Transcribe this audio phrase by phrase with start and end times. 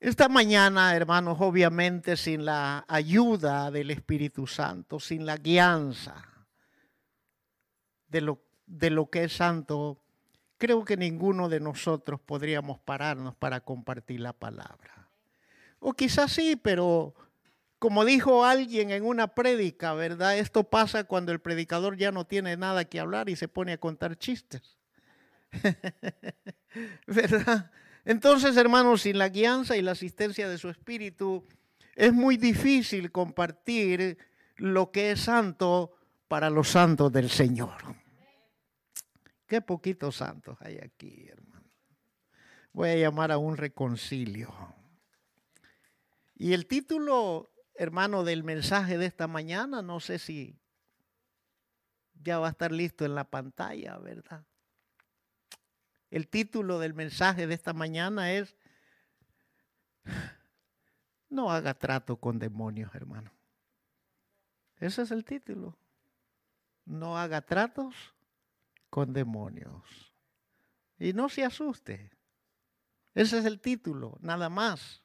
[0.00, 6.24] Esta mañana, hermanos, obviamente sin la ayuda del Espíritu Santo, sin la guianza
[8.08, 10.00] de lo, de lo que es santo,
[10.56, 15.10] creo que ninguno de nosotros podríamos pararnos para compartir la palabra.
[15.80, 17.14] O quizás sí, pero
[17.78, 20.38] como dijo alguien en una prédica, ¿verdad?
[20.38, 23.78] Esto pasa cuando el predicador ya no tiene nada que hablar y se pone a
[23.78, 24.78] contar chistes.
[27.06, 27.70] ¿Verdad?
[28.04, 31.46] Entonces, hermanos, sin la guianza y la asistencia de su espíritu,
[31.94, 34.18] es muy difícil compartir
[34.56, 35.92] lo que es santo
[36.28, 37.76] para los santos del Señor.
[39.46, 41.68] Qué poquitos santos hay aquí, hermano.
[42.72, 44.54] Voy a llamar a un reconcilio.
[46.36, 50.56] Y el título, hermano, del mensaje de esta mañana, no sé si
[52.14, 54.44] ya va a estar listo en la pantalla, ¿verdad?
[56.10, 58.56] El título del mensaje de esta mañana es,
[61.28, 63.30] no haga trato con demonios, hermano.
[64.78, 65.76] Ese es el título.
[66.84, 67.94] No haga tratos
[68.88, 70.12] con demonios.
[70.98, 72.10] Y no se asuste.
[73.14, 75.02] Ese es el título, nada más.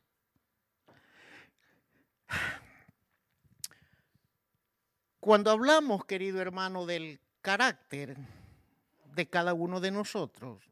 [5.20, 8.18] Cuando hablamos, querido hermano, del carácter
[9.16, 10.64] de cada uno de nosotros,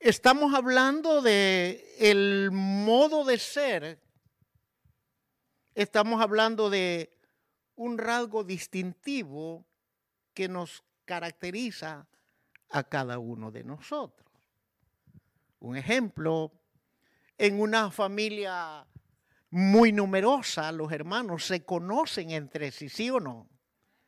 [0.00, 4.00] estamos hablando de el modo de ser.
[5.74, 7.16] Estamos hablando de
[7.76, 9.66] un rasgo distintivo
[10.34, 12.08] que nos caracteriza
[12.70, 14.28] a cada uno de nosotros.
[15.60, 16.52] Un ejemplo,
[17.36, 18.86] en una familia
[19.50, 23.48] muy numerosa, los hermanos se conocen entre sí, ¿sí o no?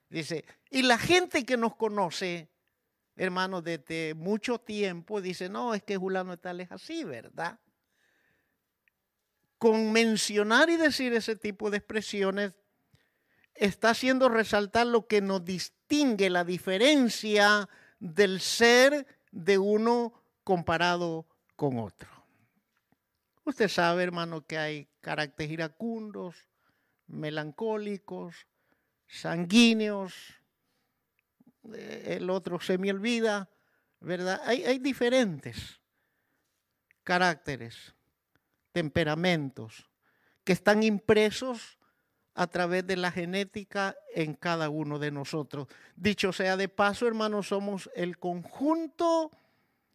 [0.09, 2.51] Dice, y la gente que nos conoce,
[3.21, 7.61] hermanos, desde mucho tiempo, dice, no, es que Julano tal es así, ¿verdad?
[9.59, 12.55] Con mencionar y decir ese tipo de expresiones,
[13.55, 17.69] está haciendo resaltar lo que nos distingue, la diferencia
[17.99, 22.09] del ser de uno comparado con otro.
[23.45, 26.37] Usted sabe, hermano, que hay caracteres iracundos,
[27.07, 28.47] melancólicos,
[29.07, 30.40] sanguíneos,
[31.75, 33.49] el otro se me olvida,
[34.01, 34.41] ¿verdad?
[34.45, 35.81] Hay, hay diferentes
[37.05, 37.95] caracteres,
[38.73, 39.89] temperamentos,
[40.45, 41.79] que están impresos
[42.35, 45.69] a través de la genética en cada uno de nosotros.
[45.97, 49.31] Dicho sea de paso, hermanos, somos el conjunto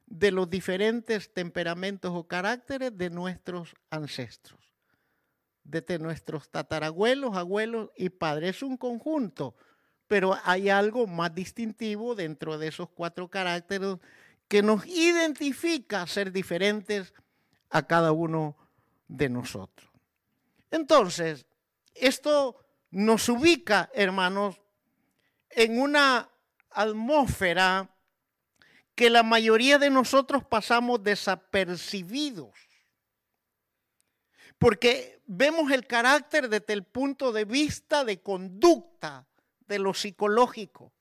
[0.06, 4.60] de los diferentes temperamentos o caracteres de nuestros ancestros,
[5.64, 8.58] desde nuestros tatarabuelos, abuelos y padres.
[8.58, 9.56] Es un conjunto,
[10.08, 13.98] pero hay algo más distintivo dentro de esos cuatro caracteres
[14.48, 17.14] que nos identifica ser diferentes
[17.70, 18.56] a cada uno
[19.08, 19.90] de nosotros.
[20.72, 21.46] Entonces,
[21.94, 22.58] esto
[22.92, 24.62] nos ubica, hermanos,
[25.50, 26.30] en una
[26.70, 27.90] atmósfera
[28.94, 32.54] que la mayoría de nosotros pasamos desapercibidos.
[34.58, 39.28] Porque vemos el carácter desde el punto de vista de conducta,
[39.68, 40.94] de lo psicológico.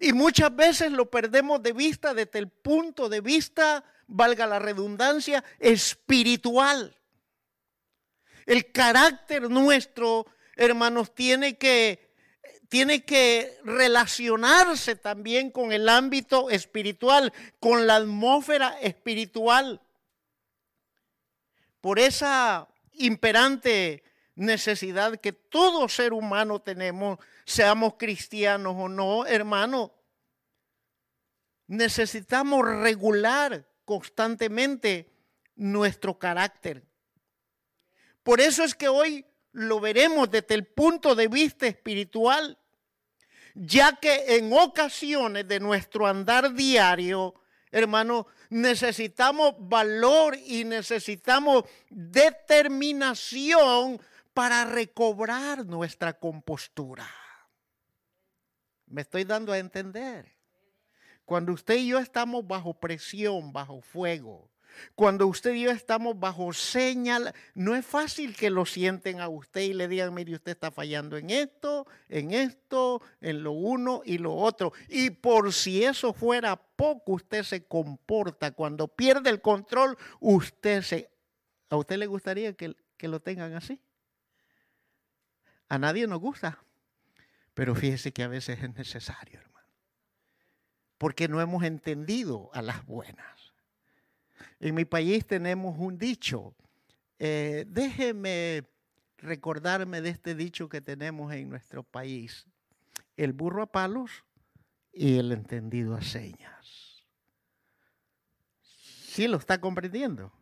[0.00, 5.44] Y muchas veces lo perdemos de vista desde el punto de vista, valga la redundancia,
[5.58, 6.98] espiritual.
[8.46, 10.26] El carácter nuestro,
[10.56, 12.14] hermanos, tiene que,
[12.68, 19.80] tiene que relacionarse también con el ámbito espiritual, con la atmósfera espiritual.
[21.80, 24.02] Por esa imperante
[24.36, 29.92] necesidad que todo ser humano tenemos, seamos cristianos o no, hermano,
[31.66, 35.10] necesitamos regular constantemente
[35.56, 36.84] nuestro carácter.
[38.22, 42.58] Por eso es que hoy lo veremos desde el punto de vista espiritual,
[43.54, 47.34] ya que en ocasiones de nuestro andar diario,
[47.70, 53.98] hermano, necesitamos valor y necesitamos determinación
[54.36, 57.08] para recobrar nuestra compostura.
[58.84, 60.30] Me estoy dando a entender.
[61.24, 64.50] Cuando usted y yo estamos bajo presión, bajo fuego,
[64.94, 69.62] cuando usted y yo estamos bajo señal, no es fácil que lo sienten a usted
[69.62, 74.18] y le digan, mire, usted está fallando en esto, en esto, en lo uno y
[74.18, 74.74] lo otro.
[74.90, 78.50] Y por si eso fuera poco, usted se comporta.
[78.50, 81.10] Cuando pierde el control, usted se...
[81.70, 83.80] ¿A usted le gustaría que, que lo tengan así?
[85.68, 86.58] A nadie nos gusta.
[87.54, 89.66] Pero fíjese que a veces es necesario, hermano.
[90.98, 93.52] Porque no hemos entendido a las buenas.
[94.60, 96.54] En mi país tenemos un dicho
[97.18, 98.64] eh, déjeme
[99.18, 102.46] recordarme de este dicho que tenemos en nuestro país.
[103.16, 104.24] El burro a palos
[104.92, 107.04] y el entendido a señas.
[108.62, 110.32] ¿Sí lo está comprendiendo?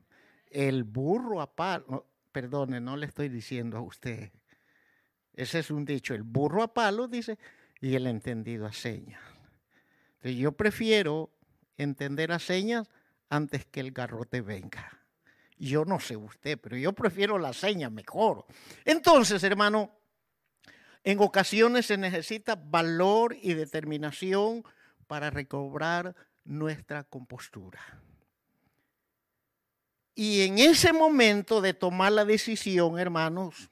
[0.50, 4.32] El burro a palos, perdone, no le estoy diciendo a usted.
[5.35, 7.39] Ese es un dicho, el burro a palos dice
[7.81, 9.21] y el entendido a señas.
[10.17, 11.31] Entonces yo prefiero
[11.77, 12.89] entender a señas
[13.29, 15.01] antes que el garrote venga.
[15.59, 18.47] Yo no sé usted, pero yo prefiero la seña mejor.
[18.85, 19.91] Entonces, hermano,
[21.03, 24.65] en ocasiones se necesita valor y determinación
[25.07, 26.15] para recobrar
[26.45, 27.81] nuestra compostura.
[30.15, 33.71] Y en ese momento de tomar la decisión, hermanos,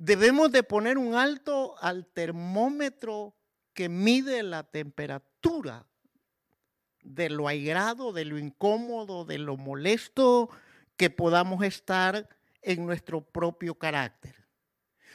[0.00, 3.34] debemos de poner un alto al termómetro
[3.74, 5.84] que mide la temperatura
[7.02, 10.48] de lo airado, de lo incómodo, de lo molesto
[10.96, 12.30] que podamos estar
[12.62, 14.34] en nuestro propio carácter.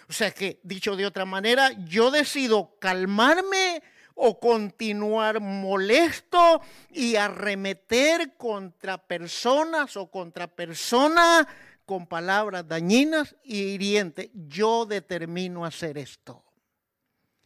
[0.07, 3.81] O sea que, dicho de otra manera, yo decido calmarme
[4.13, 6.61] o continuar molesto
[6.91, 11.47] y arremeter contra personas o contra personas
[11.85, 14.29] con palabras dañinas y hirientes.
[14.33, 16.43] Yo determino hacer esto.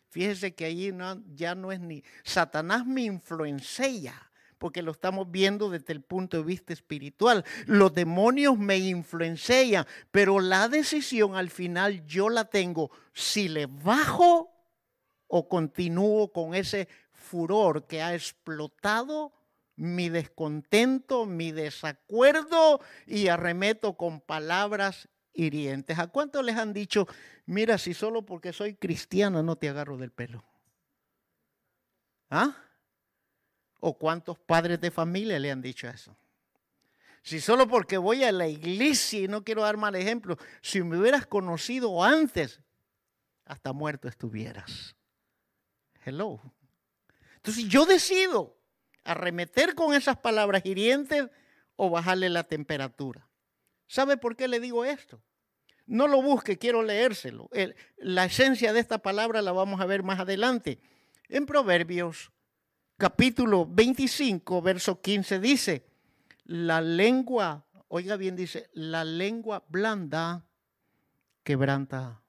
[0.10, 0.92] Fíjese que allí
[1.36, 6.44] ya no es ni Satanás me influencia porque lo estamos viendo desde el punto de
[6.44, 7.46] vista espiritual.
[7.66, 14.52] Los demonios me influencian, pero la decisión al final yo la tengo si le bajo
[15.28, 19.32] o continúo con ese furor que ha explotado
[19.80, 25.98] mi descontento, mi desacuerdo y arremeto con palabras hirientes.
[26.00, 27.08] ¿A cuántos les han dicho,
[27.46, 30.44] mira, si solo porque soy cristiana no te agarro del pelo?
[32.30, 32.58] ¿Ah?
[33.80, 36.14] ¿O cuántos padres de familia le han dicho eso?
[37.24, 40.98] Si solo porque voy a la iglesia y no quiero dar mal ejemplo, si me
[40.98, 42.60] hubieras conocido antes,
[43.46, 44.94] hasta muerto estuvieras.
[46.04, 46.42] Hello.
[47.38, 48.59] Entonces yo decido
[49.10, 51.30] arremeter con esas palabras hirientes
[51.76, 53.28] o bajarle la temperatura.
[53.88, 55.22] ¿Sabe por qué le digo esto?
[55.86, 57.50] No lo busque, quiero leérselo.
[57.98, 60.80] la esencia de esta palabra la vamos a ver más adelante.
[61.28, 62.32] En Proverbios
[62.98, 65.86] capítulo 25, verso 15 dice,
[66.44, 70.46] la lengua, oiga bien, dice, la lengua blanda
[71.44, 72.22] quebranta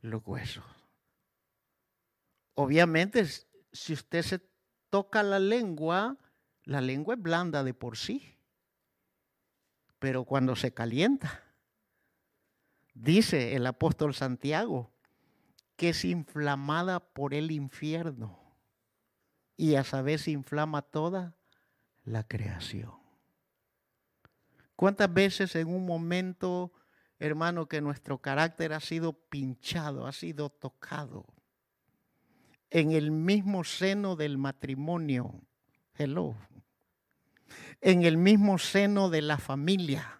[0.00, 0.64] los huesos.
[2.54, 3.24] Obviamente,
[3.72, 4.40] si usted se
[4.94, 6.16] toca la lengua,
[6.62, 8.38] la lengua es blanda de por sí,
[9.98, 11.42] pero cuando se calienta,
[12.94, 14.92] dice el apóstol Santiago,
[15.74, 18.38] que es inflamada por el infierno
[19.56, 21.34] y a saber inflama toda
[22.04, 22.92] la creación.
[24.76, 26.72] ¿Cuántas veces en un momento,
[27.18, 31.33] hermano, que nuestro carácter ha sido pinchado, ha sido tocado?
[32.74, 35.40] En el mismo seno del matrimonio.
[35.96, 36.34] Hello.
[37.80, 40.18] En el mismo seno de la familia.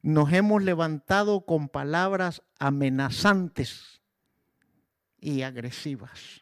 [0.00, 4.00] Nos hemos levantado con palabras amenazantes
[5.20, 6.40] y agresivas.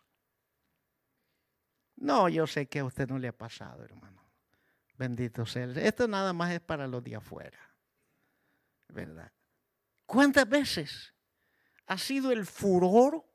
[1.96, 4.22] No, yo sé que a usted no le ha pasado, hermano.
[4.96, 5.64] Bendito sea.
[5.64, 7.58] Esto nada más es para los de afuera.
[8.90, 9.32] ¿Verdad?
[10.06, 11.12] ¿Cuántas veces
[11.88, 13.25] ha sido el furor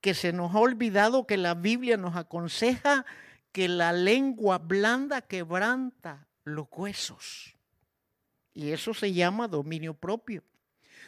[0.00, 3.04] que se nos ha olvidado que la Biblia nos aconseja
[3.52, 7.56] que la lengua blanda quebranta los huesos?
[8.54, 10.42] Y eso se llama dominio propio.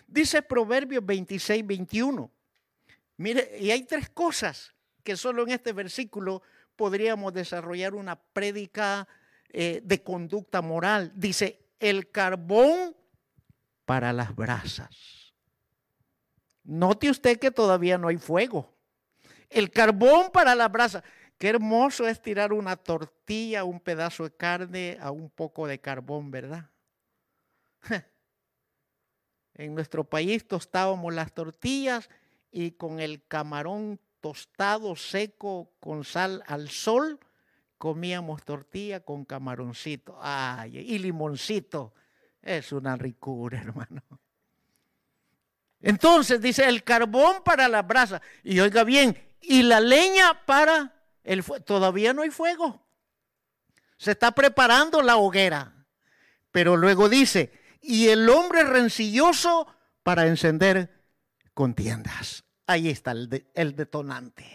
[0.06, 2.30] Dice Proverbios 26, 21.
[3.16, 6.42] Mire, y hay tres cosas que solo en este versículo
[6.76, 9.06] podríamos desarrollar una prédica
[9.50, 11.12] eh, de conducta moral.
[11.14, 12.96] Dice, el carbón
[13.84, 15.34] para las brasas.
[16.64, 18.71] Note usted que todavía no hay fuego.
[19.52, 21.02] El carbón para las brasas.
[21.38, 26.30] Qué hermoso es tirar una tortilla, un pedazo de carne a un poco de carbón,
[26.30, 26.70] ¿verdad?
[29.54, 32.08] En nuestro país tostábamos las tortillas
[32.50, 37.20] y con el camarón tostado seco con sal al sol,
[37.76, 41.92] comíamos tortilla con camaroncito ay, y limoncito.
[42.40, 44.02] Es una ricura, hermano.
[45.82, 48.22] Entonces dice el carbón para la brasa.
[48.44, 51.64] Y oiga bien, y la leña para el fuego.
[51.64, 52.80] Todavía no hay fuego.
[53.98, 55.74] Se está preparando la hoguera.
[56.52, 59.66] Pero luego dice, y el hombre rencilloso
[60.02, 60.90] para encender
[61.54, 62.44] contiendas.
[62.66, 64.46] Ahí está el, detonante.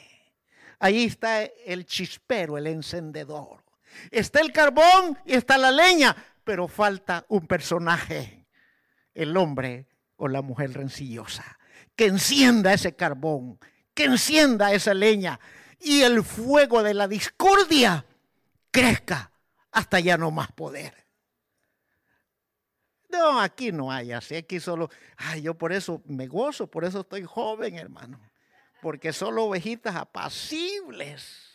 [0.80, 3.64] Ahí está el chispero, el encendedor.
[4.12, 8.46] Está el carbón y está la leña, pero falta un personaje,
[9.14, 9.88] el hombre
[10.18, 11.58] o la mujer rencillosa,
[11.96, 13.60] que encienda ese carbón,
[13.94, 15.40] que encienda esa leña
[15.80, 18.06] y el fuego de la discordia
[18.72, 19.32] crezca
[19.72, 21.08] hasta ya no más poder.
[23.10, 27.02] No, aquí no hay así, aquí solo, ay, yo por eso me gozo, por eso
[27.02, 28.20] estoy joven, hermano,
[28.82, 31.48] porque solo ovejitas apacibles.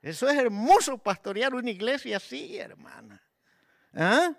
[0.00, 3.20] Eso es hermoso pastorear una iglesia así, hermana.
[3.94, 4.32] ¿Ah?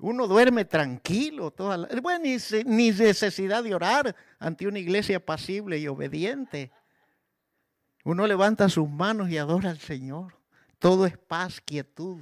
[0.00, 5.88] Uno duerme tranquilo, toda la, bueno, ni, necesidad de orar ante una iglesia apacible y
[5.88, 6.70] obediente.
[8.04, 10.38] Uno levanta sus manos y adora al Señor.
[10.78, 12.20] Todo es paz, quietud,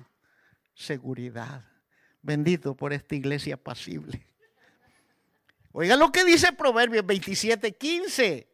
[0.74, 1.64] seguridad.
[2.22, 4.26] Bendito por esta iglesia apacible.
[5.72, 8.48] Oiga lo que dice Proverbios 27, 15.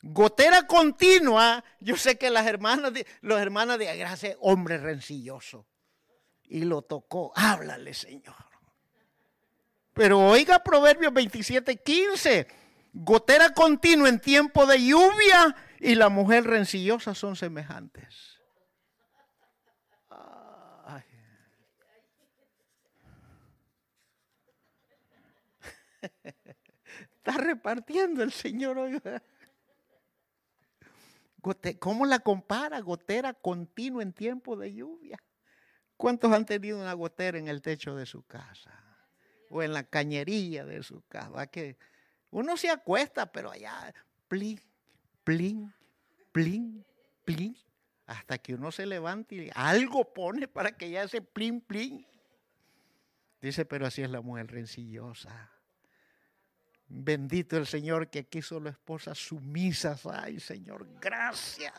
[0.00, 1.62] Gotera continua.
[1.78, 5.66] Yo sé que las hermanas los hermanas de gracia, hombre rencilloso.
[6.44, 7.32] Y lo tocó.
[7.34, 8.34] Háblale, Señor.
[9.92, 12.48] Pero oiga Proverbios 27, 15.
[12.92, 18.34] Gotera continua en tiempo de lluvia y la mujer rencillosa son semejantes.
[27.16, 29.00] Está repartiendo el Señor hoy.
[31.78, 32.80] ¿Cómo la compara?
[32.80, 35.18] Gotera continua en tiempo de lluvia.
[36.04, 38.78] ¿Cuántos han tenido una gotera en el techo de su casa?
[39.48, 41.46] O en la cañería de su casa.
[41.46, 41.78] Que
[42.30, 43.94] uno se acuesta, pero allá,
[44.28, 44.60] plin,
[45.24, 45.72] plin,
[46.30, 46.84] plin,
[47.24, 47.56] plin,
[48.04, 52.06] hasta que uno se levante y algo pone para que ya se plin, plin.
[53.40, 55.50] Dice, pero así es la mujer rencillosa.
[56.86, 60.04] Bendito el Señor que aquí solo esposas sumisas.
[60.04, 61.72] Ay, Señor, gracias.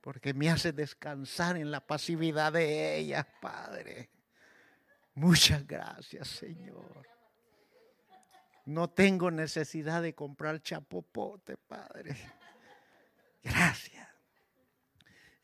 [0.00, 4.10] Porque me hace descansar en la pasividad de ellas, Padre.
[5.14, 7.06] Muchas gracias, Señor.
[8.64, 12.16] No tengo necesidad de comprar chapopote, Padre.
[13.42, 14.08] Gracias.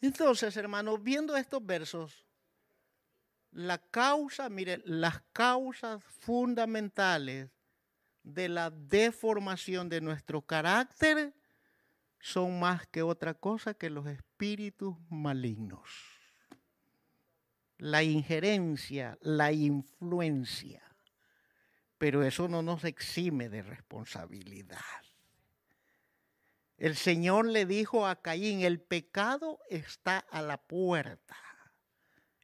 [0.00, 2.24] Entonces, hermanos, viendo estos versos,
[3.50, 7.50] la causa, mire, las causas fundamentales
[8.22, 11.34] de la deformación de nuestro carácter
[12.20, 15.90] son más que otra cosa que los espíritus malignos.
[17.78, 20.82] La injerencia, la influencia.
[21.98, 24.80] Pero eso no nos exime de responsabilidad.
[26.78, 31.36] El Señor le dijo a Caín, el pecado está a la puerta.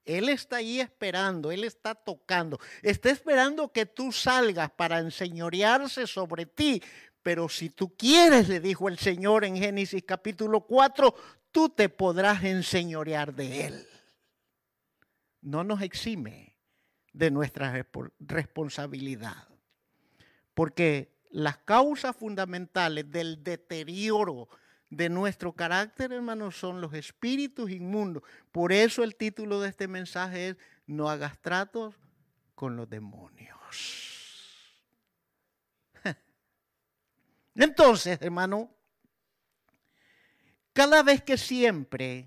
[0.05, 6.47] Él está ahí esperando, Él está tocando, está esperando que tú salgas para enseñorearse sobre
[6.47, 6.83] ti.
[7.23, 11.15] Pero si tú quieres, le dijo el Señor en Génesis capítulo 4,
[11.53, 13.87] tú te podrás enseñorear de Él.
[15.41, 16.57] No nos exime
[17.13, 17.87] de nuestra
[18.19, 19.49] responsabilidad.
[20.55, 24.49] Porque las causas fundamentales del deterioro
[24.91, 28.23] de nuestro carácter, hermanos, son los espíritus inmundos.
[28.51, 31.95] Por eso el título de este mensaje es No hagas tratos
[32.55, 34.12] con los demonios.
[37.55, 38.71] Entonces, hermano,
[40.73, 42.27] cada vez que siempre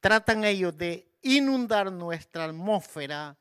[0.00, 3.36] tratan ellos de inundar nuestra atmósfera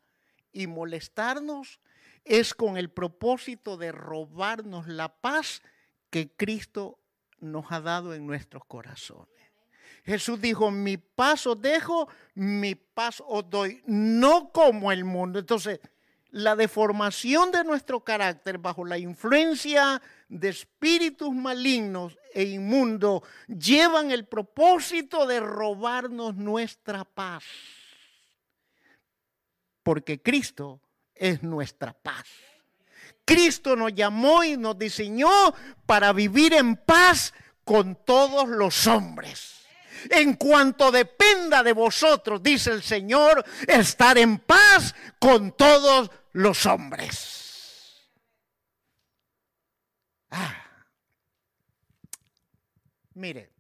[0.51, 1.79] y molestarnos,
[2.23, 5.61] es con el propósito de robarnos la paz
[6.09, 6.99] que Cristo
[7.39, 9.27] nos ha dado en nuestros corazones.
[10.05, 15.39] Jesús dijo, mi paso dejo, mi paso os doy, no como el mundo.
[15.39, 15.79] Entonces,
[16.33, 24.25] la deformación de nuestro carácter bajo la influencia de espíritus malignos e inmundos llevan el
[24.25, 27.43] propósito de robarnos nuestra paz.
[29.83, 30.81] Porque Cristo
[31.13, 32.25] es nuestra paz.
[33.25, 35.29] Cristo nos llamó y nos diseñó
[35.85, 37.31] para vivir en paz
[37.63, 39.67] con todos los hombres.
[40.09, 46.22] En cuanto dependa de vosotros, dice el Señor, estar en paz con todos los
[46.65, 48.09] hombres.
[50.31, 50.55] Ah.
[53.13, 53.51] Mire,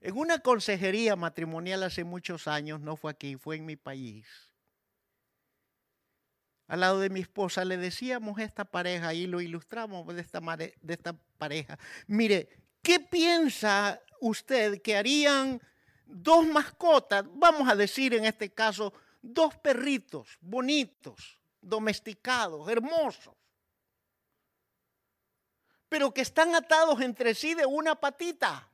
[0.00, 4.50] en una consejería matrimonial hace muchos años, no fue aquí, fue en mi país
[6.70, 10.40] al lado de mi esposa, le decíamos a esta pareja y lo ilustramos de esta,
[10.40, 11.76] de esta pareja.
[12.06, 12.48] Mire,
[12.80, 15.60] ¿qué piensa usted que harían
[16.06, 17.24] dos mascotas?
[17.34, 23.34] Vamos a decir en este caso, dos perritos bonitos, domesticados, hermosos,
[25.88, 28.70] pero que están atados entre sí de una patita.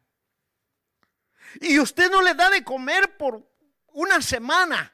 [1.61, 3.43] Y usted no les da de comer por
[3.89, 4.93] una semana.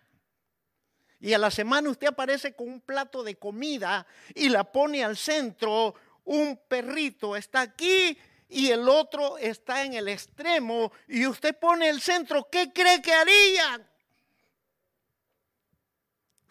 [1.18, 5.16] Y a la semana usted aparece con un plato de comida y la pone al
[5.16, 5.94] centro.
[6.25, 8.16] Un perrito está aquí
[8.49, 12.49] y el otro está en el extremo y usted pone el centro.
[12.50, 13.91] ¿Qué cree que harían?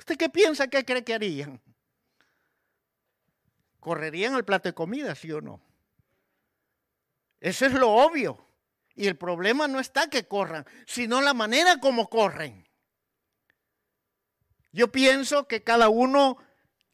[0.01, 1.61] ¿Usted qué piensa que cree que harían?
[3.79, 5.61] ¿Correrían al plato de comida, sí o no?
[7.39, 8.43] Eso es lo obvio.
[8.95, 12.67] Y el problema no está que corran, sino la manera como corren.
[14.71, 16.37] Yo pienso que cada uno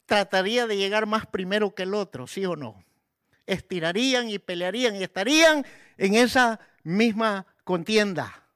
[0.04, 2.84] trataría de llegar más primero que el otro, ¿sí o no?
[3.46, 5.64] Estirarían y pelearían y estarían
[5.96, 8.46] en esa misma contienda.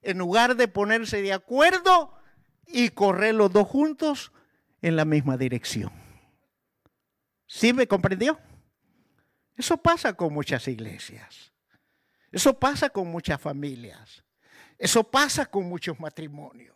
[0.00, 2.20] En lugar de ponerse de acuerdo
[2.72, 4.32] y correr los dos juntos
[4.80, 5.92] en la misma dirección.
[7.46, 8.38] ¿Sí me comprendió?
[9.56, 11.52] Eso pasa con muchas iglesias.
[12.30, 14.24] Eso pasa con muchas familias.
[14.78, 16.72] Eso pasa con muchos matrimonios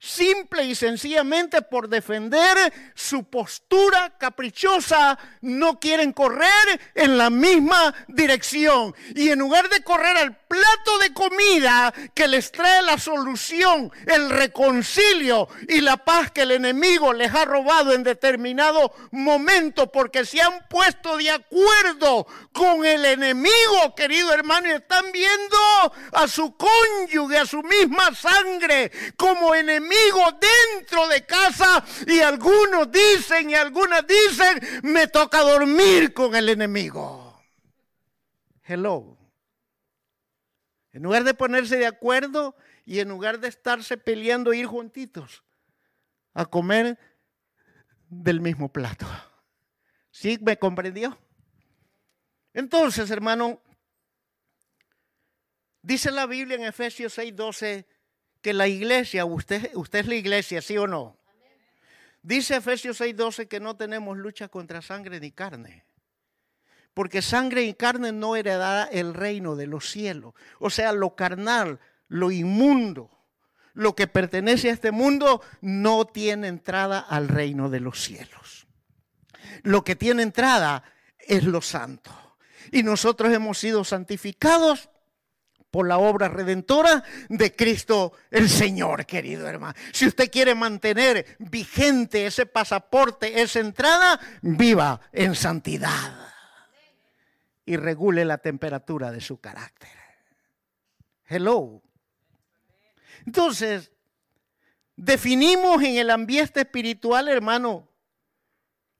[0.00, 2.56] simple y sencillamente por defender
[2.94, 8.94] su postura caprichosa, no quieren correr en la misma dirección.
[9.14, 14.28] Y en lugar de correr al plato de comida que les trae la solución, el
[14.30, 20.42] reconcilio y la paz que el enemigo les ha robado en determinado momento, porque se
[20.42, 25.56] han puesto de acuerdo con el enemigo, querido hermano, y están viendo
[26.14, 33.50] a su cónyuge, a su misma sangre, como enemigo dentro de casa y algunos dicen
[33.50, 37.40] y algunas dicen, me toca dormir con el enemigo.
[38.64, 39.19] Hello.
[40.92, 45.44] En lugar de ponerse de acuerdo y en lugar de estarse peleando, ir juntitos
[46.34, 46.98] a comer
[48.08, 49.06] del mismo plato.
[50.10, 51.16] ¿Sí me comprendió?
[52.52, 53.62] Entonces, hermano,
[55.82, 57.86] dice la Biblia en Efesios 6:12
[58.42, 61.18] que la iglesia, usted, usted es la iglesia, ¿sí o no?
[62.22, 65.84] Dice Efesios 6:12 que no tenemos lucha contra sangre ni carne.
[66.94, 70.34] Porque sangre y carne no heredará el reino de los cielos.
[70.58, 73.10] O sea, lo carnal, lo inmundo,
[73.74, 78.66] lo que pertenece a este mundo no tiene entrada al reino de los cielos.
[79.62, 80.82] Lo que tiene entrada
[81.18, 82.10] es lo santo.
[82.72, 84.90] Y nosotros hemos sido santificados
[85.70, 89.74] por la obra redentora de Cristo el Señor, querido hermano.
[89.92, 96.30] Si usted quiere mantener vigente ese pasaporte, esa entrada, viva en santidad
[97.70, 99.92] y regule la temperatura de su carácter.
[101.24, 101.80] Hello.
[103.24, 103.92] Entonces,
[104.96, 107.88] definimos en el ambiente espiritual, hermano,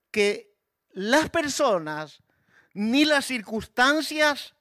[0.09, 0.55] que
[0.91, 2.23] las personas
[2.73, 4.55] ni las circunstancias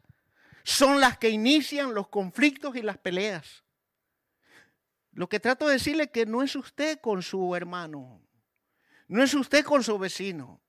[0.64, 3.62] son las que inician los conflictos y las peleas.
[5.12, 8.20] Lo que trato de decirle es que no es usted con su hermano,
[9.07, 10.61] no es usted con su vecino,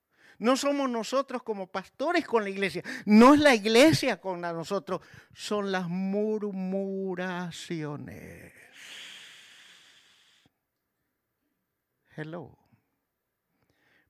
[0.41, 5.01] no somos nosotros como pastores con la iglesia, no es la iglesia con nosotros,
[5.35, 8.51] son las murmuraciones.
[12.15, 12.57] Hello.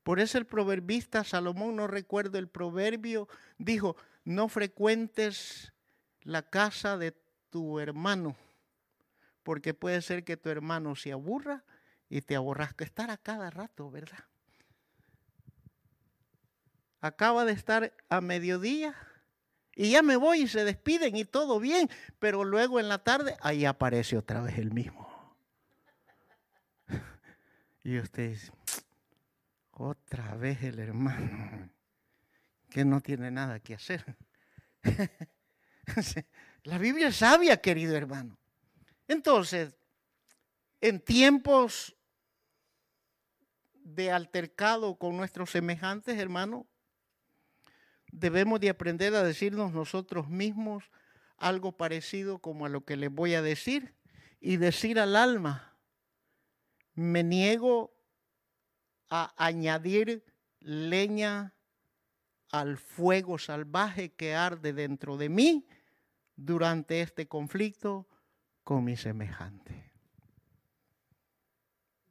[0.04, 5.74] Por eso el proverbista Salomón, no recuerdo el proverbio, dijo, no frecuentes
[6.22, 7.13] la casa de
[7.50, 8.38] tu hermano,
[9.44, 11.65] porque puede ser que tu hermano se aburra
[12.08, 12.86] y te aborrazca.
[12.86, 14.31] Estar a cada rato, ¿verdad?
[17.02, 18.96] Acaba de estar a mediodía
[19.76, 23.36] y ya me voy y se despiden y todo bien, pero luego en la tarde
[23.42, 25.10] ahí aparece otra vez el mismo.
[27.84, 28.38] Y usted
[29.72, 31.72] otra vez el hermano
[32.70, 34.18] que no tiene nada que hacer.
[36.64, 38.38] La Biblia es sabia, querido hermano.
[39.08, 39.76] Entonces,
[40.80, 41.96] en tiempos
[43.74, 46.68] de altercado con nuestros semejantes, hermano,
[48.12, 50.84] debemos de aprender a decirnos nosotros mismos
[51.38, 53.95] algo parecido como a lo que les voy a decir
[54.39, 55.76] y decir al alma,
[56.93, 57.93] me niego
[59.10, 60.24] a añadir
[60.60, 61.56] leña
[62.52, 65.67] al fuego salvaje que arde dentro de mí
[66.36, 68.08] durante este conflicto
[68.63, 69.91] con mi semejante.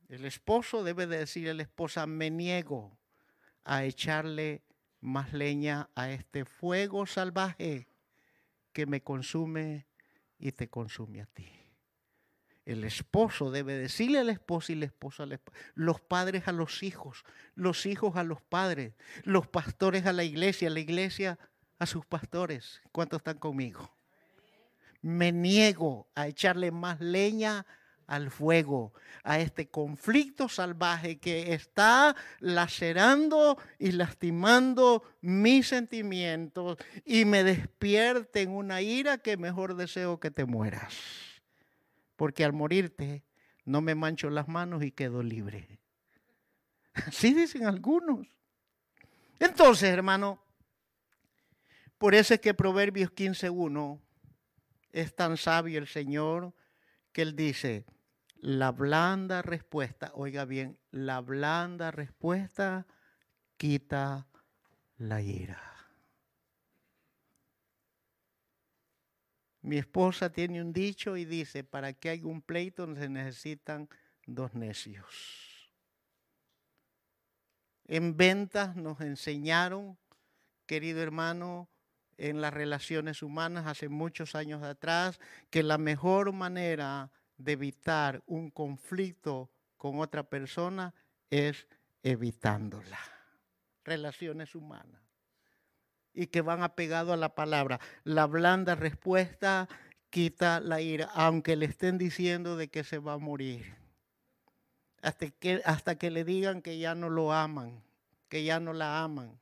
[0.08, 2.98] El esposo debe de decir a la esposa, me niego
[3.64, 4.64] a echarle
[5.00, 7.88] más leña a este fuego salvaje
[8.72, 9.86] que me consume
[10.38, 11.48] y te consume a ti.
[12.64, 15.58] El esposo debe decirle al esposo y la esposa a la esposa.
[15.74, 20.70] Los padres a los hijos, los hijos a los padres, los pastores a la iglesia,
[20.70, 21.38] la iglesia
[21.78, 22.82] a sus pastores.
[22.92, 23.90] ¿Cuántos están conmigo?
[25.02, 27.66] me niego a echarle más leña
[28.11, 28.92] al fuego,
[29.23, 38.51] a este conflicto salvaje que está lacerando y lastimando mis sentimientos y me despierte en
[38.51, 40.92] una ira que mejor deseo que te mueras.
[42.16, 43.23] Porque al morirte
[43.64, 45.79] no me mancho las manos y quedo libre.
[46.92, 48.27] Así dicen algunos.
[49.38, 50.42] Entonces, hermano,
[51.96, 54.01] por eso es que Proverbios 15.1
[54.90, 56.53] es tan sabio el Señor
[57.12, 57.85] que Él dice,
[58.42, 62.87] la blanda respuesta, oiga bien, la blanda respuesta
[63.57, 64.26] quita
[64.96, 65.62] la ira.
[69.62, 73.88] Mi esposa tiene un dicho y dice, para que haya un pleito se necesitan
[74.26, 75.70] dos necios.
[77.85, 79.98] En ventas nos enseñaron,
[80.64, 81.68] querido hermano,
[82.16, 88.50] en las relaciones humanas hace muchos años atrás, que la mejor manera de evitar un
[88.50, 90.94] conflicto con otra persona
[91.31, 91.66] es
[92.03, 92.98] evitándola.
[93.85, 95.00] Relaciones humanas.
[96.12, 97.81] Y que van apegado a la palabra.
[98.05, 99.68] La blanda respuesta
[100.11, 103.76] quita la ira, aunque le estén diciendo de que se va a morir.
[105.03, 107.83] Hasta que, hasta que le digan que ya no lo aman,
[108.29, 109.40] que ya no la aman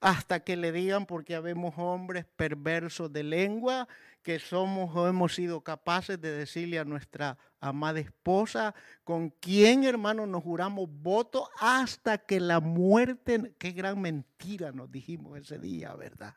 [0.00, 3.88] hasta que le digan, porque habemos hombres perversos de lengua,
[4.22, 10.26] que somos o hemos sido capaces de decirle a nuestra amada esposa, con quien hermano
[10.26, 16.34] nos juramos voto hasta que la muerte, qué gran mentira nos dijimos ese día, ¿verdad?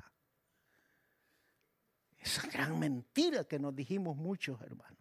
[2.17, 4.99] Esa gran mentira que nos dijimos muchos hermanos.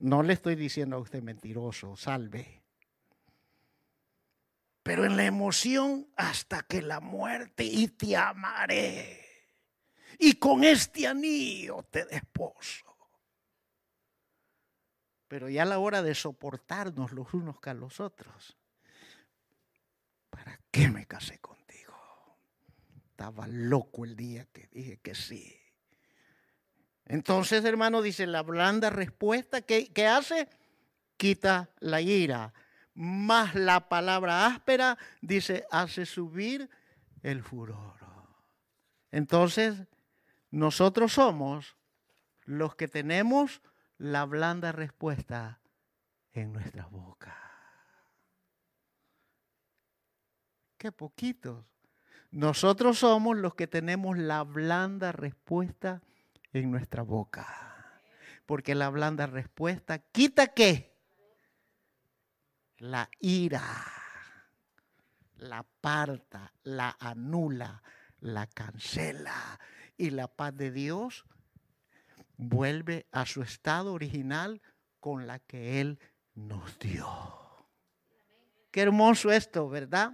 [0.00, 2.61] No le estoy diciendo a usted mentiroso, salve
[4.82, 9.20] pero en la emoción hasta que la muerte y te amaré.
[10.18, 12.86] Y con este anillo te desposo.
[15.28, 18.56] Pero ya a la hora de soportarnos los unos con los otros,
[20.30, 21.94] ¿para qué me casé contigo?
[23.06, 25.58] Estaba loco el día que dije que sí.
[27.06, 30.48] Entonces, hermano, dice la blanda respuesta que, que hace,
[31.16, 32.52] quita la ira
[32.94, 36.68] más la palabra áspera, dice, hace subir
[37.22, 37.94] el furor.
[39.10, 39.86] Entonces,
[40.50, 41.76] nosotros somos
[42.44, 43.62] los que tenemos
[43.98, 45.60] la blanda respuesta
[46.32, 47.36] en nuestra boca.
[50.78, 51.64] Qué poquitos.
[52.30, 56.02] Nosotros somos los que tenemos la blanda respuesta
[56.52, 57.46] en nuestra boca.
[58.46, 60.91] Porque la blanda respuesta quita qué?
[62.82, 63.62] La ira,
[65.36, 67.80] la aparta, la anula,
[68.20, 69.60] la cancela
[69.96, 71.24] y la paz de Dios
[72.36, 74.60] vuelve a su estado original
[74.98, 76.00] con la que Él
[76.34, 77.06] nos dio.
[78.72, 80.10] Qué hermoso esto, ¿verdad?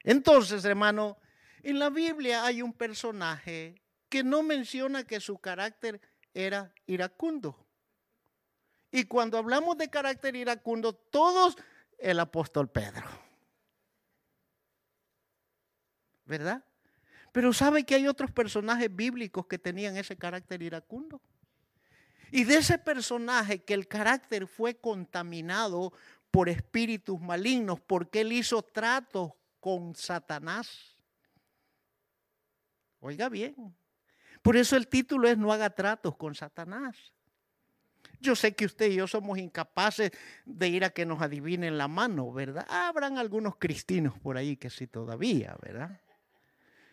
[0.00, 1.16] Entonces, hermano,
[1.62, 6.02] en la Biblia hay un personaje que no menciona que su carácter
[6.34, 7.66] era iracundo.
[8.92, 11.56] Y cuando hablamos de carácter iracundo, todos
[11.98, 13.06] el apóstol Pedro.
[16.26, 16.62] ¿Verdad?
[17.32, 21.22] Pero sabe que hay otros personajes bíblicos que tenían ese carácter iracundo.
[22.30, 25.92] Y de ese personaje que el carácter fue contaminado
[26.30, 30.96] por espíritus malignos, porque él hizo tratos con Satanás.
[33.00, 33.74] Oiga bien.
[34.42, 37.12] Por eso el título es No haga tratos con Satanás.
[38.22, 40.12] Yo sé que usted y yo somos incapaces
[40.46, 42.64] de ir a que nos adivinen la mano, ¿verdad?
[42.68, 46.00] Habrán algunos cristinos por ahí que sí todavía, ¿verdad?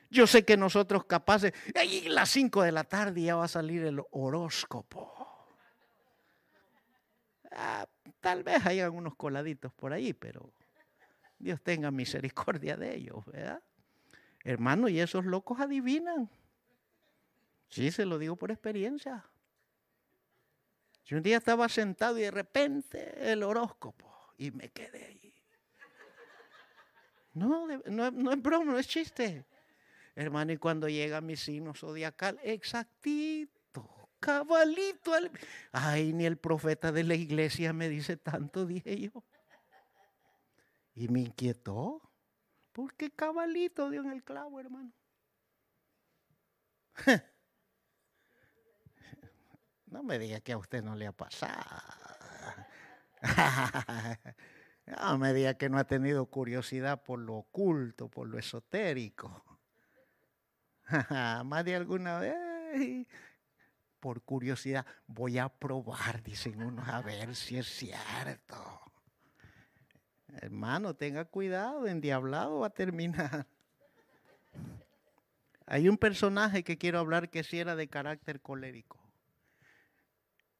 [0.09, 3.83] Yo sé que nosotros capaces, ahí las 5 de la tarde ya va a salir
[3.83, 5.13] el horóscopo.
[7.51, 7.87] Ah,
[8.19, 10.51] tal vez hayan unos coladitos por ahí, pero
[11.37, 13.61] Dios tenga misericordia de ellos, ¿verdad?
[14.43, 16.27] Hermano, y esos locos adivinan.
[17.69, 19.23] Sí, se lo digo por experiencia.
[21.09, 25.33] Yo un día estaba sentado y de repente el horóscopo y me quedé ahí.
[27.33, 29.43] No, no, es broma, no es chiste.
[30.13, 35.13] Hermano, y cuando llega mi signo zodiacal, exactito, cabalito.
[35.71, 39.23] Ay, ni el profeta de la iglesia me dice tanto, dije yo.
[40.93, 42.07] Y me inquietó,
[42.71, 44.93] porque cabalito dio en el clavo, hermano.
[49.89, 51.63] No me diga que a usted no le ha pasado.
[54.85, 59.43] no me diga que no ha tenido curiosidad por lo oculto, por lo esotérico.
[61.45, 63.07] Más de alguna vez.
[63.99, 68.79] por curiosidad, voy a probar, dicen unos, a ver si es cierto.
[70.41, 73.47] Hermano, tenga cuidado, endiablado va a terminar.
[75.65, 78.98] Hay un personaje que quiero hablar que sí era de carácter colérico.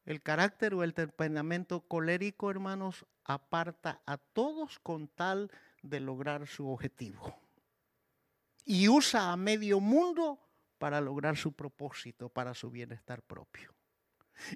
[0.04, 5.50] El carácter o el temperamento colérico, hermanos, aparta a todos con tal
[5.82, 7.38] de lograr su objetivo.
[8.64, 10.38] Y usa a medio mundo
[10.78, 13.74] para lograr su propósito, para su bienestar propio.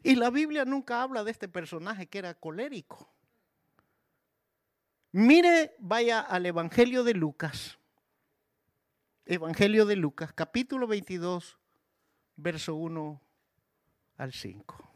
[0.02, 3.12] Y la Biblia nunca habla de este personaje que era colérico.
[5.12, 7.78] Mire, vaya al Evangelio de Lucas.
[9.26, 11.58] Evangelio de Lucas, capítulo 22,
[12.36, 13.20] verso 1
[14.16, 14.93] al 5.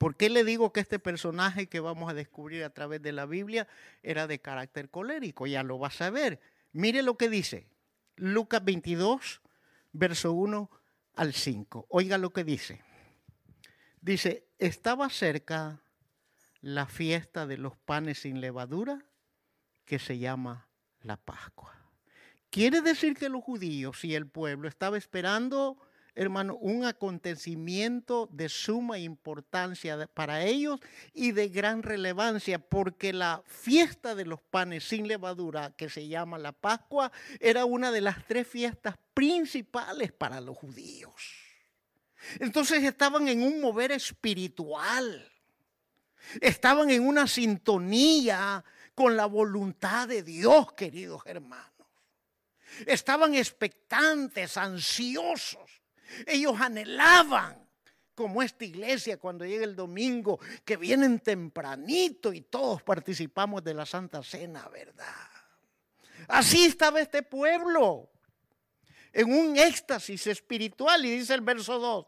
[0.00, 3.26] ¿Por qué le digo que este personaje que vamos a descubrir a través de la
[3.26, 3.68] Biblia
[4.02, 5.46] era de carácter colérico?
[5.46, 6.40] Ya lo vas a ver.
[6.72, 7.66] Mire lo que dice.
[8.16, 9.42] Lucas 22,
[9.92, 10.70] verso 1
[11.16, 11.84] al 5.
[11.90, 12.82] Oiga lo que dice.
[14.00, 15.82] Dice, estaba cerca
[16.62, 19.04] la fiesta de los panes sin levadura
[19.84, 20.66] que se llama
[21.02, 21.78] la Pascua.
[22.48, 25.76] Quiere decir que los judíos y el pueblo estaba esperando
[26.14, 30.80] hermano, un acontecimiento de suma importancia para ellos
[31.14, 36.38] y de gran relevancia, porque la fiesta de los panes sin levadura, que se llama
[36.38, 41.14] la Pascua, era una de las tres fiestas principales para los judíos.
[42.38, 45.30] Entonces estaban en un mover espiritual,
[46.40, 48.62] estaban en una sintonía
[48.94, 51.70] con la voluntad de Dios, queridos hermanos.
[52.86, 55.79] Estaban expectantes, ansiosos
[56.26, 57.56] ellos anhelaban,
[58.14, 63.86] como esta iglesia cuando llega el domingo, que vienen tempranito y todos participamos de la
[63.86, 65.06] Santa Cena, ¿verdad?
[66.28, 68.10] Así estaba este pueblo,
[69.12, 72.06] en un éxtasis espiritual, y dice el verso 2.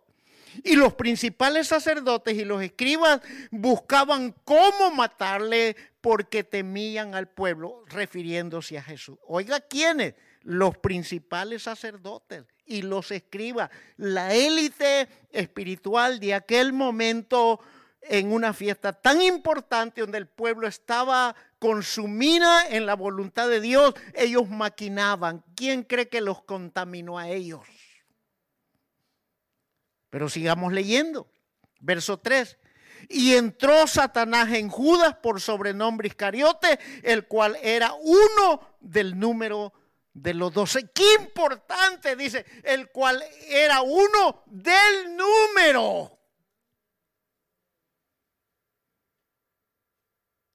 [0.65, 8.77] Y los principales sacerdotes y los escribas buscaban cómo matarle porque temían al pueblo, refiriéndose
[8.77, 9.17] a Jesús.
[9.27, 10.15] Oiga, ¿quiénes?
[10.45, 17.61] Los principales sacerdotes y los escribas, la élite espiritual de aquel momento
[18.03, 23.95] en una fiesta tan importante donde el pueblo estaba consumida en la voluntad de Dios,
[24.15, 25.45] ellos maquinaban.
[25.55, 27.61] ¿Quién cree que los contaminó a ellos?
[30.11, 31.31] Pero sigamos leyendo.
[31.81, 32.59] Verso 3.
[33.09, 39.73] Y entró Satanás en Judas por sobrenombre Iscariote, el cual era uno del número
[40.15, 40.91] de los doce.
[40.93, 46.19] Qué importante, dice, el cual era uno del número.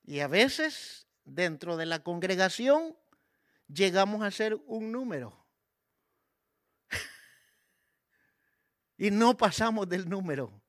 [0.04, 2.96] Y a veces dentro de la congregación
[3.68, 5.46] llegamos a ser un número.
[8.98, 10.62] y no pasamos del número.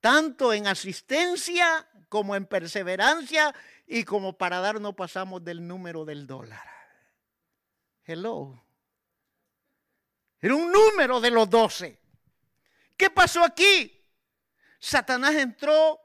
[0.00, 3.54] Tanto en asistencia como en perseverancia
[3.86, 6.79] y como para dar no pasamos del número del dólar.
[8.04, 8.62] Hello.
[10.40, 11.98] Era un número de los doce.
[12.96, 13.96] ¿Qué pasó aquí?
[14.78, 16.00] Satanás entró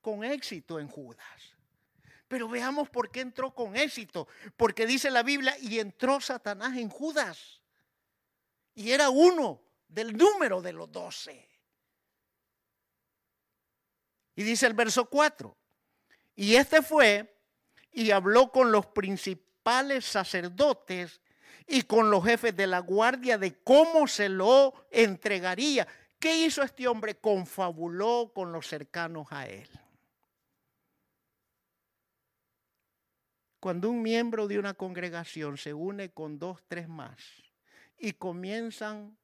[0.00, 1.26] con éxito en Judas.
[2.28, 4.26] Pero veamos por qué entró con éxito.
[4.56, 7.60] Porque dice la Biblia, y entró Satanás en Judas.
[8.74, 11.48] Y era uno del número de los doce.
[14.34, 15.56] Y dice el verso 4.
[16.36, 17.38] Y este fue
[17.92, 21.20] y habló con los principales sacerdotes
[21.66, 25.86] y con los jefes de la guardia de cómo se lo entregaría.
[26.18, 27.16] ¿Qué hizo este hombre?
[27.16, 29.68] Confabuló con los cercanos a él.
[33.60, 37.18] Cuando un miembro de una congregación se une con dos, tres más
[37.98, 39.16] y comienzan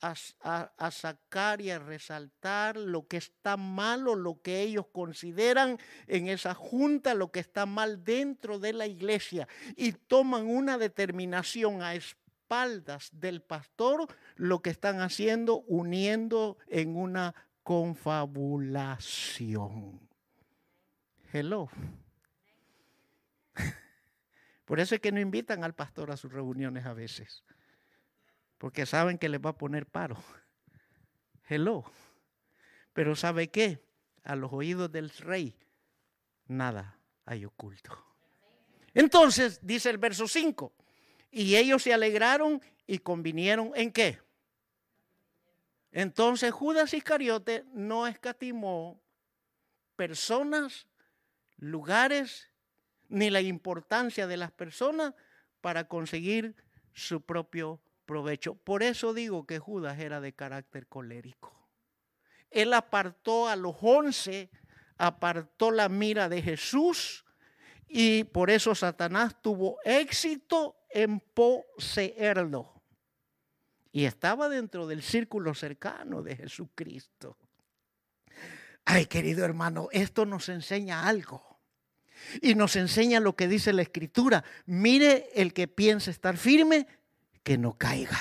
[0.00, 6.28] a, sacar y a resaltar lo que está mal o lo que ellos consideran en
[6.28, 11.94] esa junta, lo que está mal dentro de la iglesia y toman una determinación a
[11.94, 14.06] espaldas del pastor,
[14.36, 20.00] lo que están haciendo uniendo en una confabulación.
[21.32, 21.68] Hello.
[24.64, 27.44] Por eso es que no invitan al pastor a sus reuniones a veces
[28.58, 30.16] porque saben que les va a poner paro.
[31.48, 31.84] Hello.
[32.92, 33.84] Pero ¿sabe qué?
[34.24, 35.54] A los oídos del rey,
[36.46, 38.04] nada hay oculto.
[38.94, 40.72] Entonces, dice el verso 5,
[41.30, 44.18] y ellos se alegraron y convinieron en qué.
[45.92, 49.00] Entonces Judas Iscariote no escatimó
[49.96, 50.86] personas,
[51.56, 52.50] lugares,
[53.08, 55.14] ni la importancia de las personas
[55.60, 56.54] para conseguir
[56.92, 58.54] su propio provecho.
[58.54, 61.52] Por eso digo que Judas era de carácter colérico.
[62.50, 64.48] Él apartó a los once,
[64.96, 67.24] apartó la mira de Jesús
[67.88, 72.82] y por eso Satanás tuvo éxito en poseerlo.
[73.92, 77.38] Y estaba dentro del círculo cercano de Jesucristo.
[78.84, 81.42] Ay, querido hermano, esto nos enseña algo.
[82.40, 84.44] Y nos enseña lo que dice la escritura.
[84.64, 86.86] Mire el que piensa estar firme,
[87.46, 88.18] que no caiga.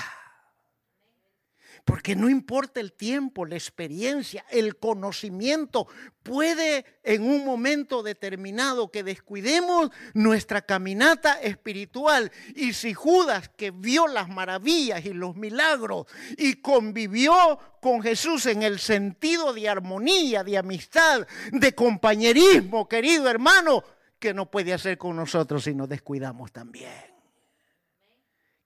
[1.84, 5.88] Porque no importa el tiempo, la experiencia, el conocimiento,
[6.22, 12.32] puede en un momento determinado que descuidemos nuestra caminata espiritual.
[12.56, 16.06] Y si Judas, que vio las maravillas y los milagros
[16.38, 17.34] y convivió
[17.82, 23.84] con Jesús en el sentido de armonía, de amistad, de compañerismo, querido hermano,
[24.20, 27.15] que no puede hacer con nosotros si nos descuidamos también.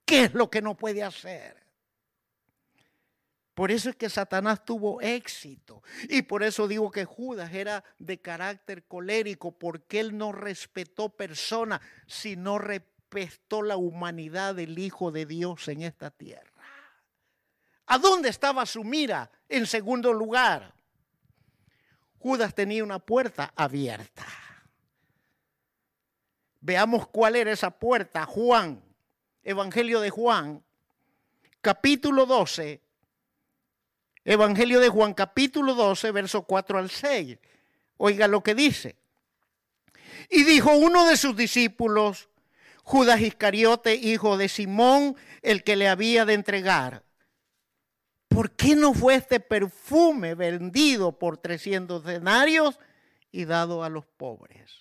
[0.10, 1.56] ¿Qué es lo que no puede hacer?
[3.54, 5.84] Por eso es que Satanás tuvo éxito.
[6.10, 11.80] Y por eso digo que Judas era de carácter colérico, porque él no respetó persona,
[12.08, 16.63] sino respetó la humanidad del Hijo de Dios en esta tierra.
[17.86, 19.30] ¿A dónde estaba su mira?
[19.48, 20.74] En segundo lugar,
[22.17, 24.26] Judas tenía una puerta abierta.
[26.62, 28.26] Veamos cuál era esa puerta.
[28.26, 28.88] Juan,
[29.43, 30.63] Evangelio de Juan,
[31.62, 32.82] capítulo 12
[34.30, 37.38] Evangelio de Juan capítulo 12, verso 4 al 6.
[37.97, 38.95] Oiga lo que dice.
[40.30, 42.30] Y dijo uno de sus discípulos,
[42.84, 47.04] Judas Iscariote, hijo de Simón, el que le había de entregar.
[48.28, 52.80] ¿Por qué no fue este perfume vendido por 300 denarios
[53.32, 54.71] y dado a los pobres?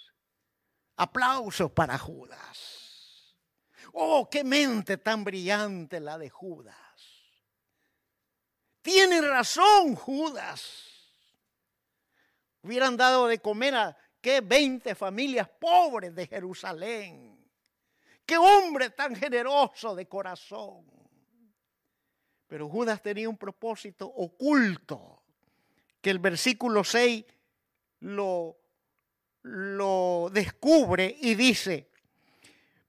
[0.97, 2.78] Aplausos para Judas.
[3.93, 6.77] Oh, qué mente tan brillante la de Judas.
[8.83, 10.85] Tiene razón Judas.
[12.63, 17.39] Hubieran dado de comer a qué 20 familias pobres de Jerusalén.
[18.25, 20.85] Qué hombre tan generoso de corazón.
[22.47, 25.23] Pero Judas tenía un propósito oculto
[26.01, 27.25] que el versículo 6
[28.01, 28.57] lo,
[29.43, 31.88] lo descubre y dice,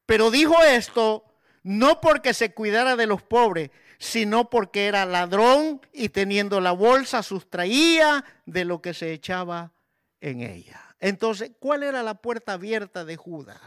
[0.09, 1.23] pero dijo esto
[1.61, 3.69] no porque se cuidara de los pobres,
[3.99, 9.71] sino porque era ladrón y teniendo la bolsa sustraía de lo que se echaba
[10.19, 10.95] en ella.
[10.99, 13.61] Entonces, ¿cuál era la puerta abierta de Judas?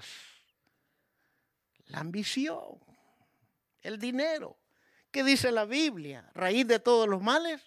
[1.87, 2.81] La ambición,
[3.81, 4.59] el dinero.
[5.13, 6.29] ¿Qué dice la Biblia?
[6.35, 7.61] Raíz de todos los males.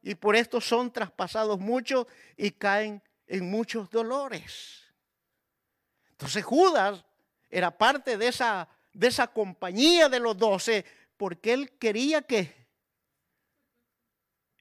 [0.00, 2.06] Y por esto son traspasados muchos
[2.38, 4.80] y caen en muchos dolores.
[6.12, 7.04] Entonces Judas
[7.50, 10.84] era parte de esa, de esa compañía de los doce
[11.16, 12.58] porque él quería que...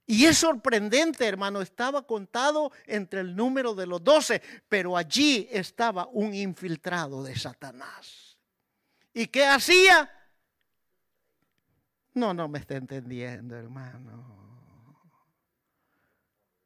[0.06, 6.08] Y es sorprendente, hermano, estaba contado entre el número de los doce, pero allí estaba
[6.08, 8.38] un infiltrado de Satanás.
[9.14, 10.12] ¿Y qué hacía?
[12.16, 14.40] No, no me está entendiendo, hermano.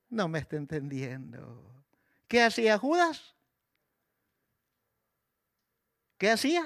[0.10, 1.86] No me está entendiendo.
[2.28, 3.36] ¿Qué hacía Judas?
[6.24, 6.64] ¿Qué hacía?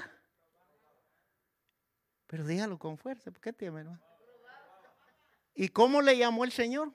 [2.28, 4.00] Pero dígalo con fuerza, ¿por qué teme, hermano?
[5.56, 6.94] ¿Y cómo le llamó el Señor?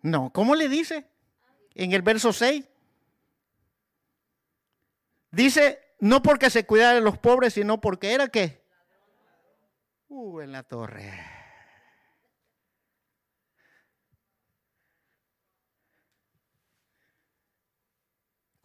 [0.00, 1.10] No, ¿cómo le dice?
[1.74, 2.64] En el verso 6.
[5.32, 8.64] Dice, no porque se cuidara de los pobres, sino porque era qué?
[10.06, 11.37] Uh, en la torre.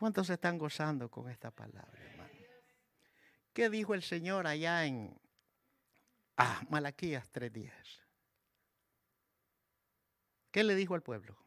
[0.04, 2.30] ¿Cuántos están gozando con esta palabra?
[3.54, 5.18] ¿Qué dijo el Señor allá en
[6.36, 7.72] ah, Malaquías 3.10?
[10.52, 11.38] ¿Qué le dijo al pueblo?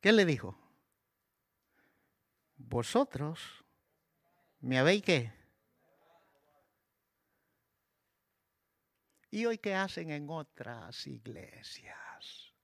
[0.00, 0.58] ¿Qué le dijo?
[2.56, 3.66] Vosotros
[4.60, 5.30] me habéis qué?
[9.30, 12.54] ¿Y hoy qué hacen en otras iglesias?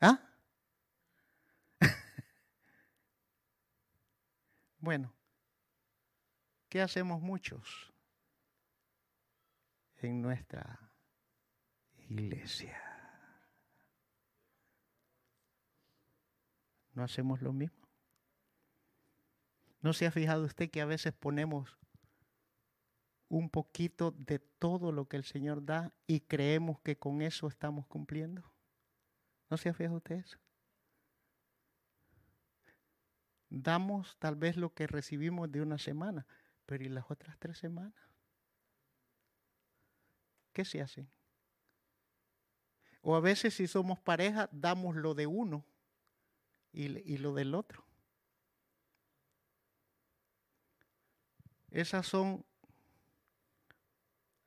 [0.00, 0.35] ¿Ah?
[4.78, 5.16] Bueno,
[6.68, 7.92] ¿Qué hacemos muchos
[9.98, 10.92] en nuestra
[11.96, 12.78] iglesia?
[16.92, 17.86] ¿No hacemos lo mismo?
[19.80, 21.78] ¿No se ha fijado usted que a veces ponemos
[23.28, 27.86] un poquito de todo lo que el Señor da y creemos que con eso estamos
[27.86, 28.42] cumpliendo?
[29.48, 30.38] ¿No se ha fijado usted eso?
[33.62, 36.26] Damos tal vez lo que recibimos de una semana,
[36.66, 37.94] Pero ¿y las otras tres semanas?
[40.52, 41.06] ¿Qué se hace?
[43.02, 45.64] O a veces si somos pareja, damos lo de uno
[46.72, 47.84] y, y lo del otro.
[51.70, 52.44] Esas son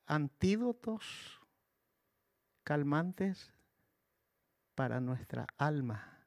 [0.06, 1.40] antídotos
[2.64, 3.52] calmantes
[4.74, 6.19] para nuestra alma,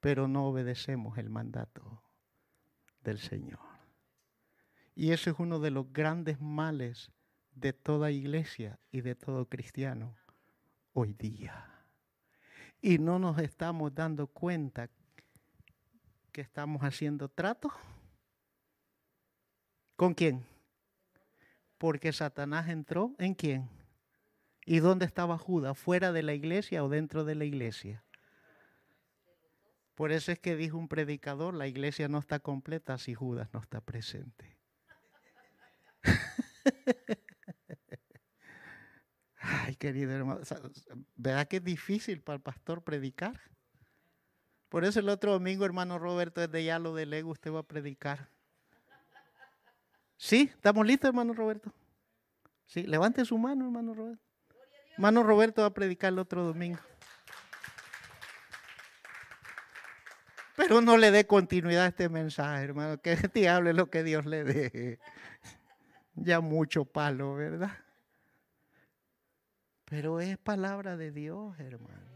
[0.00, 2.02] pero no obedecemos el mandato
[3.02, 3.60] del Señor.
[4.94, 7.12] Y eso es uno de los grandes males
[7.52, 10.16] de toda iglesia y de todo cristiano
[10.92, 11.66] hoy día.
[12.80, 14.88] Y no nos estamos dando cuenta
[16.32, 17.70] que estamos haciendo trato.
[19.96, 20.44] ¿Con quién?
[21.76, 23.68] Porque Satanás entró en quién?
[24.64, 25.78] ¿Y dónde estaba Judas?
[25.78, 28.04] ¿Fuera de la iglesia o dentro de la iglesia?
[30.00, 33.60] Por eso es que dijo un predicador, la iglesia no está completa si Judas no
[33.60, 34.56] está presente.
[39.36, 40.40] Ay, querido hermano,
[41.16, 43.42] ¿verdad que es difícil para el pastor predicar?
[44.70, 48.30] Por eso el otro domingo, hermano Roberto, desde ya lo delego, usted va a predicar.
[50.16, 50.50] ¿Sí?
[50.50, 51.74] ¿Estamos listos, hermano Roberto?
[52.64, 54.24] Sí, levante su mano, hermano Roberto.
[54.94, 56.80] Hermano Roberto va a predicar el otro domingo.
[60.60, 64.26] Pero no le dé continuidad a este mensaje, hermano, que te hable lo que Dios
[64.26, 64.98] le dé.
[66.14, 67.78] Ya mucho palo, ¿verdad?
[69.86, 72.10] Pero es palabra de Dios, hermano.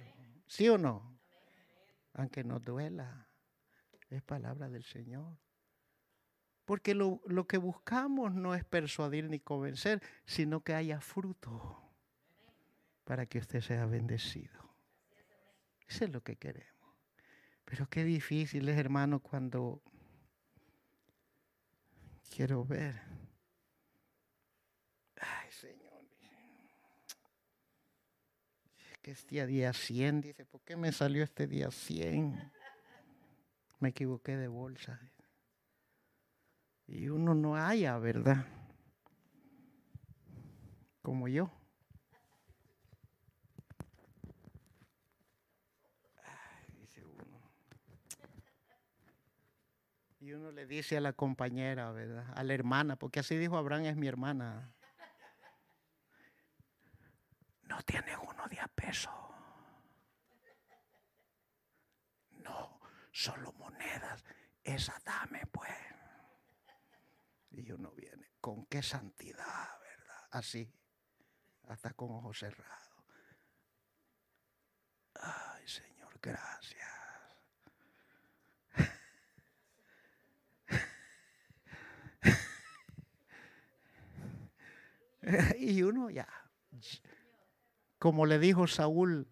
[0.46, 1.18] ¿Sí o no?
[2.12, 3.28] Aunque nos duela,
[4.10, 5.38] es palabra del Señor.
[6.66, 11.82] Porque lo, lo, que buscamos no es persuadir ni convencer, sino que haya fruto
[13.04, 14.60] para que usted sea bendecido.
[15.88, 16.73] Eso es lo que queremos.
[17.74, 19.82] Pero qué difícil es, hermano, cuando
[22.30, 22.94] quiero ver.
[25.16, 26.06] Ay, Señor.
[28.92, 32.52] Es que este día 100, dice, ¿por qué me salió este día 100?
[33.80, 35.00] Me equivoqué de bolsa.
[36.86, 38.46] Y uno no haya, ¿verdad?
[41.02, 41.50] Como yo.
[46.80, 47.24] dice uno.
[50.24, 52.32] Y uno le dice a la compañera, ¿verdad?
[52.34, 54.72] A la hermana, porque así dijo Abraham, es mi hermana.
[57.64, 59.10] No tiene uno de a peso.
[62.38, 62.80] No,
[63.12, 64.24] solo monedas.
[64.62, 65.70] Esa dame, pues.
[67.50, 70.28] Y uno viene, ¿con qué santidad, verdad?
[70.30, 70.72] Así,
[71.68, 73.04] hasta con ojos cerrados.
[75.16, 76.93] Ay, Señor, gracias.
[85.58, 86.28] y uno ya,
[87.98, 89.26] como le dijo Saúl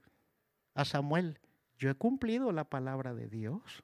[0.75, 1.39] a Samuel,
[1.79, 3.83] yo he cumplido la palabra de Dios.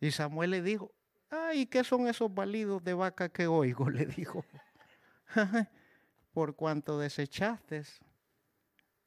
[0.00, 0.92] Y Samuel le dijo,
[1.30, 3.90] ay, ¿qué son esos balidos de vaca que oigo?
[3.90, 4.44] Le dijo,
[6.32, 7.82] por cuanto desechaste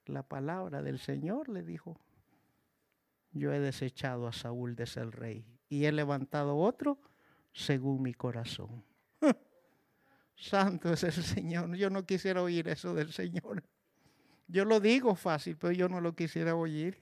[0.06, 2.00] la palabra del Señor, le dijo,
[3.32, 7.00] yo he desechado a Saúl de ser rey y he levantado otro
[7.54, 8.84] según mi corazón.
[10.40, 11.76] Santo es el Señor.
[11.76, 13.64] Yo no quisiera oír eso del Señor.
[14.48, 16.98] Yo lo digo fácil, pero yo no lo quisiera oír.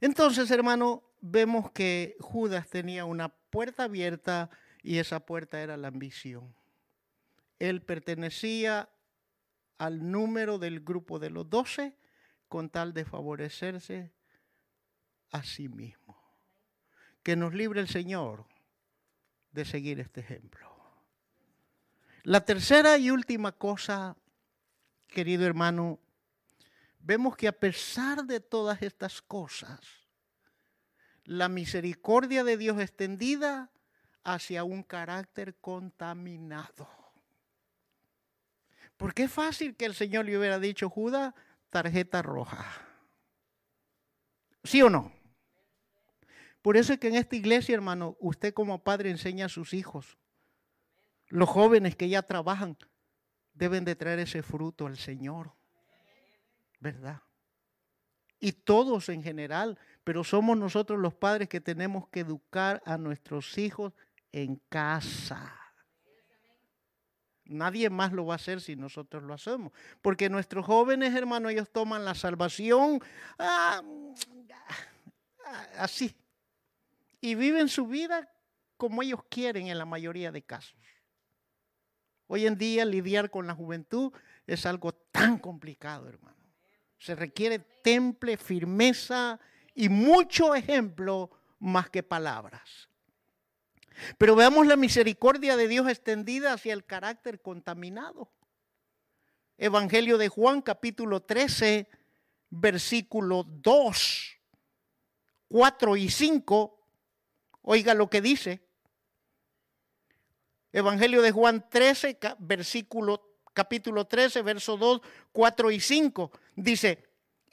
[0.00, 4.50] Entonces, hermano, vemos que Judas tenía una puerta abierta
[4.82, 6.54] y esa puerta era la ambición.
[7.58, 8.88] Él pertenecía
[9.78, 11.96] al número del grupo de los doce
[12.48, 14.12] con tal de favorecerse
[15.30, 16.20] a sí mismo.
[17.22, 18.46] Que nos libre el Señor
[19.52, 20.67] de seguir este ejemplo.
[22.24, 24.16] La tercera y última cosa,
[25.06, 25.98] querido hermano,
[26.98, 29.80] vemos que a pesar de todas estas cosas,
[31.24, 33.70] la misericordia de Dios extendida
[34.24, 36.88] hacia un carácter contaminado.
[38.96, 41.34] Porque es fácil que el Señor le hubiera dicho, Judas,
[41.70, 42.66] tarjeta roja.
[44.64, 45.12] ¿Sí o no?
[46.62, 50.18] Por eso es que en esta iglesia, hermano, usted como padre enseña a sus hijos
[51.28, 52.76] los jóvenes que ya trabajan
[53.52, 55.52] deben de traer ese fruto al Señor.
[56.80, 57.20] ¿Verdad?
[58.40, 63.58] Y todos en general, pero somos nosotros los padres que tenemos que educar a nuestros
[63.58, 63.92] hijos
[64.30, 65.54] en casa.
[67.44, 69.72] Nadie más lo va a hacer si nosotros lo hacemos.
[70.02, 73.00] Porque nuestros jóvenes, hermanos, ellos toman la salvación
[73.38, 73.82] ah,
[75.78, 76.14] así.
[77.20, 78.30] Y viven su vida
[78.76, 80.76] como ellos quieren en la mayoría de casos.
[82.28, 84.12] Hoy en día lidiar con la juventud
[84.46, 86.36] es algo tan complicado, hermano.
[86.98, 89.40] Se requiere temple, firmeza
[89.74, 92.88] y mucho ejemplo más que palabras.
[94.18, 98.30] Pero veamos la misericordia de Dios extendida hacia el carácter contaminado.
[99.56, 101.88] Evangelio de Juan capítulo 13,
[102.50, 104.38] versículo 2,
[105.48, 106.86] 4 y 5.
[107.62, 108.67] Oiga lo que dice.
[110.72, 115.00] Evangelio de Juan 13, versículo, capítulo 13, verso 2,
[115.32, 116.30] 4 y 5.
[116.56, 117.08] Dice,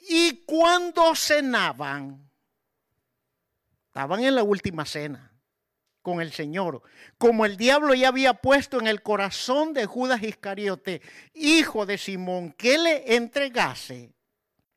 [0.08, 2.30] y cuando cenaban,
[3.86, 5.32] estaban en la última cena
[6.02, 6.82] con el Señor,
[7.18, 11.02] como el diablo ya había puesto en el corazón de Judas Iscariote,
[11.34, 14.14] hijo de Simón, que le entregase,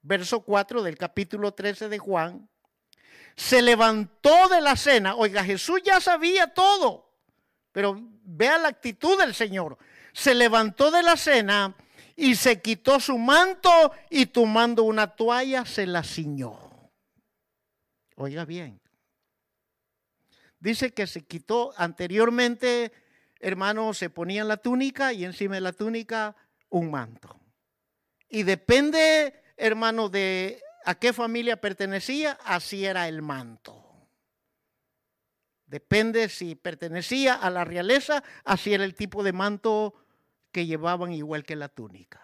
[0.01, 2.49] verso 4 del capítulo 13 de Juan,
[3.35, 5.13] se levantó de la cena.
[5.13, 7.13] Oiga, Jesús ya sabía todo,
[7.71, 8.01] pero
[8.39, 9.77] vea la actitud del Señor.
[10.13, 11.75] Se levantó de la cena
[12.15, 16.57] y se quitó su manto y tomando una toalla se la ciñó.
[18.15, 18.79] Oiga bien.
[20.57, 22.93] Dice que se quitó anteriormente,
[23.39, 26.35] hermano, se ponía la túnica y encima de la túnica
[26.69, 27.37] un manto.
[28.29, 33.78] Y depende, hermano, de a qué familia pertenecía, así era el manto.
[35.69, 39.93] Depende si pertenecía a la realeza, así era el tipo de manto
[40.51, 42.19] que llevaban igual que la túnica.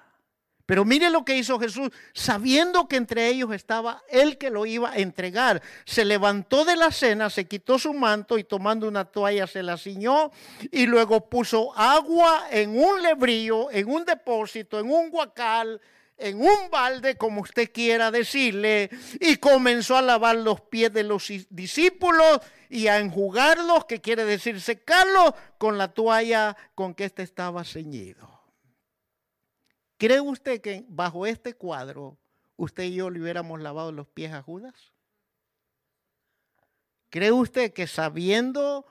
[0.66, 4.90] Pero mire lo que hizo Jesús, sabiendo que entre ellos estaba el que lo iba
[4.90, 5.62] a entregar.
[5.86, 9.78] Se levantó de la cena, se quitó su manto y tomando una toalla se la
[9.78, 10.32] ciñó
[10.72, 15.80] y luego puso agua en un lebrillo, en un depósito, en un guacal,
[16.18, 18.90] en un balde, como usted quiera decirle,
[19.20, 22.40] y comenzó a lavar los pies de los discípulos
[22.76, 28.30] y a enjugarlos, que quiere decir secarlos, con la toalla con que éste estaba ceñido.
[29.98, 32.18] ¿Cree usted que bajo este cuadro
[32.58, 34.92] usted y yo le hubiéramos lavado los pies a Judas?
[37.10, 38.86] ¿Cree usted que sabiendo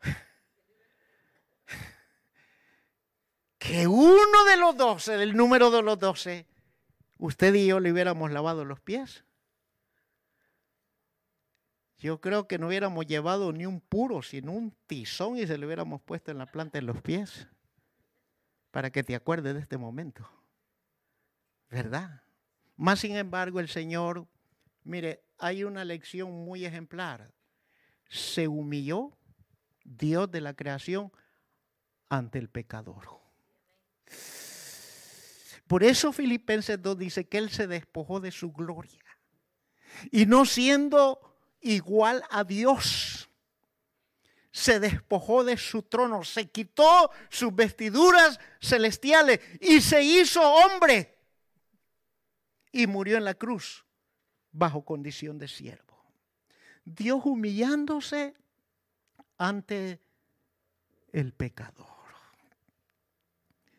[3.58, 6.48] que uno de los doce, del número de los doce,
[7.18, 9.22] usted y yo le hubiéramos lavado los pies?
[11.98, 15.66] Yo creo que no hubiéramos llevado ni un puro, sino un tizón y se le
[15.66, 17.46] hubiéramos puesto en la planta de los pies
[18.70, 20.28] para que te acuerdes de este momento.
[21.70, 22.22] ¿Verdad?
[22.76, 24.26] Más sin embargo, el Señor,
[24.82, 27.32] mire, hay una lección muy ejemplar.
[28.08, 29.16] Se humilló
[29.84, 31.12] Dios de la creación
[32.08, 33.08] ante el pecador.
[35.66, 39.00] Por eso Filipenses 2 dice que Él se despojó de su gloria.
[40.10, 41.33] Y no siendo
[41.64, 43.28] igual a Dios,
[44.52, 51.18] se despojó de su trono, se quitó sus vestiduras celestiales y se hizo hombre.
[52.70, 53.84] Y murió en la cruz
[54.52, 56.04] bajo condición de siervo.
[56.84, 58.34] Dios humillándose
[59.38, 60.00] ante
[61.12, 61.86] el pecador.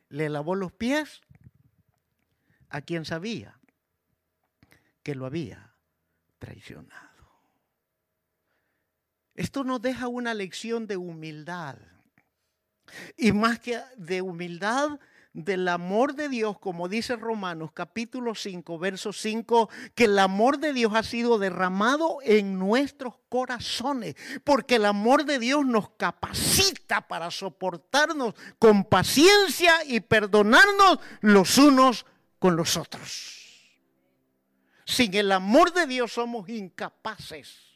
[0.10, 1.22] Le lavó los pies
[2.70, 3.60] a quien sabía
[5.04, 5.74] que lo había
[6.40, 7.15] traicionado.
[9.36, 11.78] Esto nos deja una lección de humildad.
[13.18, 15.00] Y más que de humildad,
[15.34, 20.72] del amor de Dios, como dice Romanos capítulo 5, verso 5, que el amor de
[20.72, 24.16] Dios ha sido derramado en nuestros corazones,
[24.46, 32.06] porque el amor de Dios nos capacita para soportarnos con paciencia y perdonarnos los unos
[32.40, 33.34] con los otros.
[34.86, 37.75] Sin el amor de Dios somos incapaces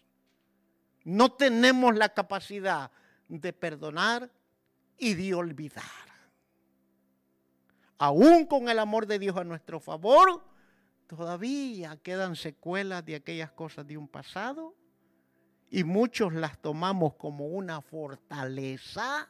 [1.04, 2.92] no tenemos la capacidad
[3.28, 4.32] de perdonar
[4.98, 5.84] y de olvidar.
[7.98, 10.44] Aún con el amor de Dios a nuestro favor,
[11.08, 14.76] todavía quedan secuelas de aquellas cosas de un pasado
[15.70, 19.30] y muchos las tomamos como una fortaleza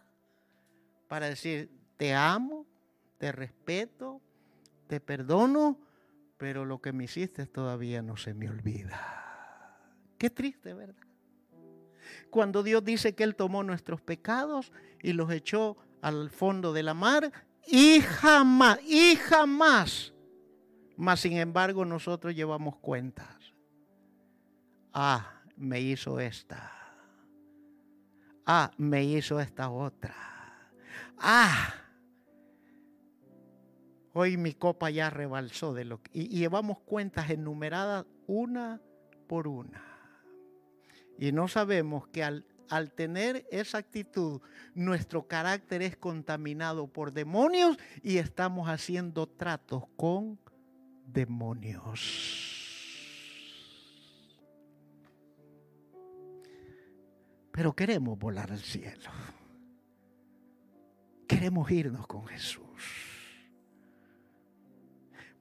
[1.08, 2.66] para decir, te amo,
[3.18, 4.22] te respeto,
[4.88, 5.80] te perdono,
[6.38, 9.78] pero lo que me hiciste todavía no se me olvida.
[10.18, 11.09] Qué triste, ¿verdad?
[12.30, 16.94] Cuando Dios dice que Él tomó nuestros pecados y los echó al fondo de la
[16.94, 17.32] mar
[17.68, 20.14] y jamás, y jamás,
[20.98, 23.54] mas sin embargo nosotros llevamos cuentas.
[24.94, 26.72] Ah, me hizo esta.
[28.46, 30.16] Ah, me hizo esta otra.
[31.20, 31.74] Ah,
[34.14, 36.12] hoy mi copa ya rebalsó de lo que...
[36.14, 38.82] Y, llevamos cuentas enumeradas una
[39.28, 39.89] por una.
[41.20, 44.42] Y no sabemos que al al tener esa actitud,
[44.74, 50.40] nuestro carácter es contaminado por demonios y estamos haciendo tratos con
[51.06, 52.46] demonios.
[57.52, 59.10] Pero queremos volar al cielo.
[61.28, 62.64] Queremos irnos con Jesús.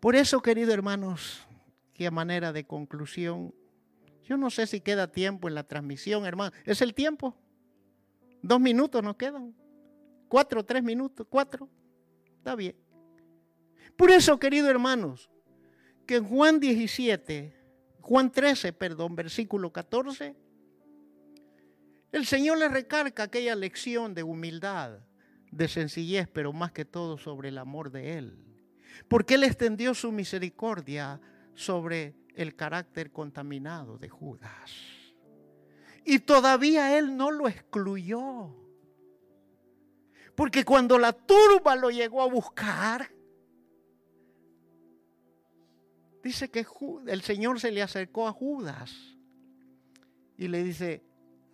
[0.01, 1.47] Por eso, queridos hermanos,
[1.95, 3.55] que a manera de conclusión,
[4.29, 6.53] yo no sé si queda tiempo en la transmisión, hermano.
[6.67, 7.35] ¿Es el tiempo?
[8.43, 9.55] Dos minutos nos quedan.
[10.29, 11.67] Cuatro, tres minutos, cuatro.
[12.37, 12.77] Está bien.
[13.97, 15.31] Por eso, queridos hermanos,
[16.07, 17.57] que en Juan 17,
[18.03, 20.37] Juan 13, perdón, versículo 14,
[22.13, 24.99] el Señor le recarga aquella lección de humildad,
[25.51, 28.45] de sencillez, pero más que todo sobre el amor de Él.
[29.09, 31.19] Porque Él extendió su misericordia
[31.55, 34.71] sobre el carácter contaminado de Judas.
[36.05, 38.55] Y todavía Él no lo excluyó.
[40.37, 43.11] Porque cuando la turba lo llegó a buscar,
[46.23, 46.65] dice que
[47.09, 48.95] el Señor se le acercó a Judas
[50.37, 51.03] y le dice,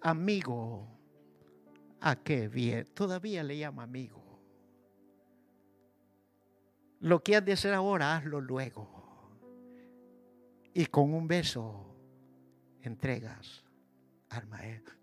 [0.03, 0.87] amigo,
[2.03, 2.85] ¿a qué bien?
[2.93, 4.23] Todavía le llama amigo.
[7.01, 8.94] Lo que has de hacer ahora, hazlo luego.
[10.75, 11.97] Y con un beso
[12.83, 13.65] entregas
[14.29, 14.49] al.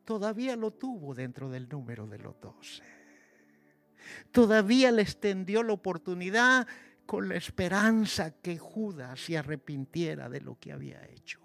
[0.03, 2.83] Todavía lo tuvo dentro del número de los doce.
[4.31, 6.67] Todavía le extendió la oportunidad
[7.05, 11.39] con la esperanza que Judas se arrepintiera de lo que había hecho.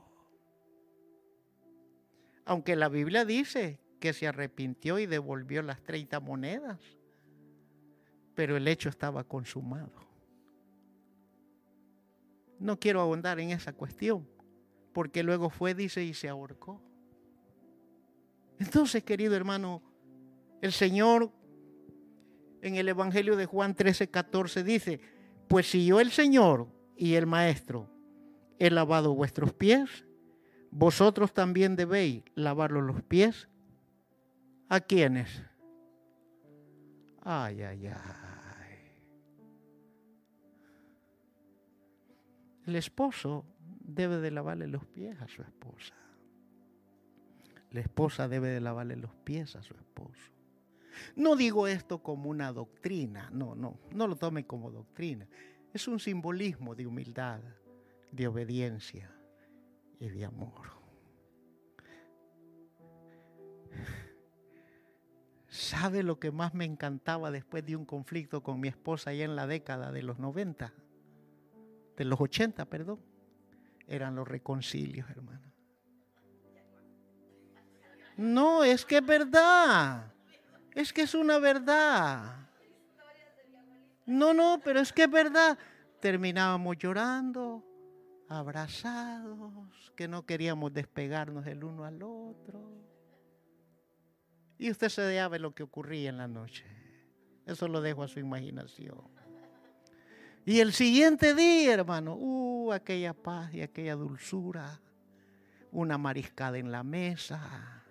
[2.45, 6.81] Aunque la Biblia dice que se arrepintió y devolvió las 30 monedas,
[8.35, 10.05] pero el hecho estaba consumado.
[12.59, 14.26] No quiero ahondar en esa cuestión,
[14.92, 16.80] porque luego fue, dice, y se ahorcó.
[18.59, 19.82] Entonces, querido hermano,
[20.62, 21.30] el Señor
[22.62, 25.00] en el Evangelio de Juan 13, 14 dice,
[25.48, 27.88] pues si yo el Señor y el Maestro
[28.59, 30.04] he lavado vuestros pies,
[30.70, 33.48] vosotros también debéis lavarlos los pies.
[34.68, 35.44] ¿A quiénes?
[37.22, 38.26] Ay, ay, ay.
[42.66, 43.44] El esposo
[43.80, 45.94] debe de lavarle los pies a su esposa.
[47.70, 50.32] La esposa debe de lavarle los pies a su esposo.
[51.14, 55.28] No digo esto como una doctrina, no, no, no lo tome como doctrina.
[55.72, 57.40] Es un simbolismo de humildad,
[58.10, 59.14] de obediencia
[60.00, 60.76] y de amor.
[65.48, 69.36] ¿Sabe lo que más me encantaba después de un conflicto con mi esposa allá en
[69.36, 70.72] la década de los 90?
[71.97, 73.01] De los 80, perdón.
[73.86, 75.53] Eran los reconcilios, hermano.
[78.16, 80.12] No, es que es verdad.
[80.74, 82.49] Es que es una verdad.
[84.07, 85.59] No, no, pero es que es verdad.
[86.01, 87.64] Terminábamos llorando,
[88.28, 92.72] abrazados, que no queríamos despegarnos el uno al otro.
[94.59, 96.64] Y usted se de lo que ocurría en la noche.
[97.44, 99.15] Eso lo dejo a su imaginación.
[100.49, 104.80] Y el siguiente día, hermano, uh, aquella paz y aquella dulzura,
[105.72, 107.84] una mariscada en la mesa,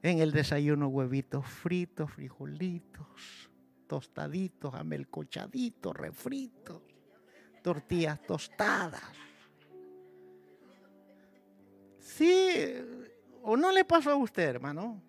[0.00, 3.50] en el desayuno huevitos fritos, frijolitos,
[3.88, 6.82] tostaditos, amelcochaditos, refritos,
[7.64, 9.02] tortillas tostadas.
[11.98, 12.48] Sí,
[13.42, 15.02] ¿o no le pasó a usted, hermano?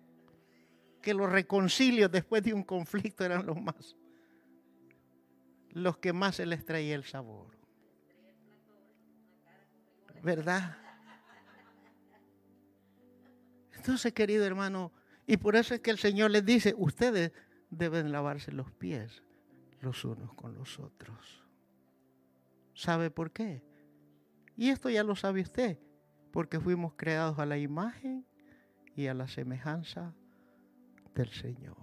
[1.00, 3.94] Que los reconcilios después de un conflicto eran los más,
[5.72, 7.56] los que más se les traía el sabor.
[10.22, 10.76] ¿Verdad?
[13.72, 14.92] Entonces, querido hermano,
[15.26, 17.32] y por eso es que el Señor les dice, ustedes
[17.70, 19.22] deben lavarse los pies
[19.80, 21.44] los unos con los otros.
[22.74, 23.62] ¿Sabe por qué?
[24.56, 25.78] Y esto ya lo sabe usted,
[26.32, 28.26] porque fuimos creados a la imagen
[28.94, 30.14] y a la semejanza
[31.14, 31.76] del Señor.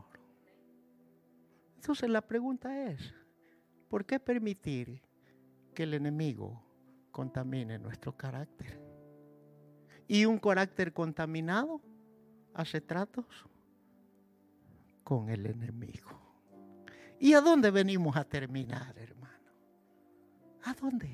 [1.76, 3.14] Entonces la pregunta es,
[3.90, 5.02] ¿por qué permitir
[5.74, 6.64] que el enemigo
[7.12, 8.80] contamine nuestro carácter?
[10.08, 11.82] Y un carácter contaminado
[12.54, 13.26] hace tratos
[15.04, 16.10] con el enemigo.
[17.20, 19.52] ¿Y a dónde venimos a terminar, hermano?
[20.64, 21.10] ¿A dónde?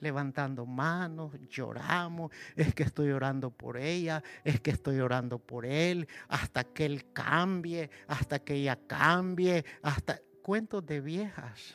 [0.00, 6.08] Levantando manos, lloramos, es que estoy orando por ella, es que estoy orando por él,
[6.28, 11.74] hasta que él cambie, hasta que ella cambie, hasta cuentos de viejas.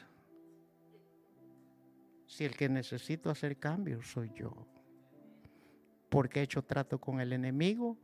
[2.26, 4.68] Si el que necesito hacer cambios soy yo
[6.10, 7.98] porque he hecho trato con el enemigo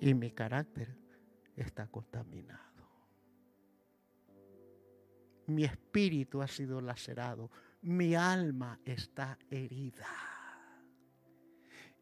[0.00, 0.96] y mi carácter
[1.56, 2.62] está contaminado.
[5.46, 7.50] Mi espíritu ha sido lacerado,
[7.82, 10.06] mi alma está herida.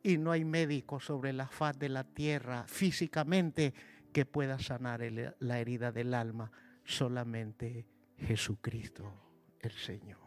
[0.03, 3.73] Y no hay médico sobre la faz de la tierra físicamente
[4.13, 5.01] que pueda sanar
[5.39, 6.51] la herida del alma,
[6.85, 7.87] solamente
[8.19, 9.05] Jesucristo
[9.61, 10.19] el Señor.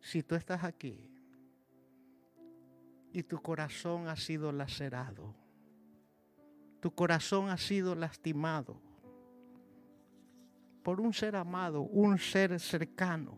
[0.00, 1.10] Si tú estás aquí
[3.12, 5.34] y tu corazón ha sido lacerado,
[6.80, 8.80] tu corazón ha sido lastimado
[10.82, 13.36] por un ser amado, un ser cercano,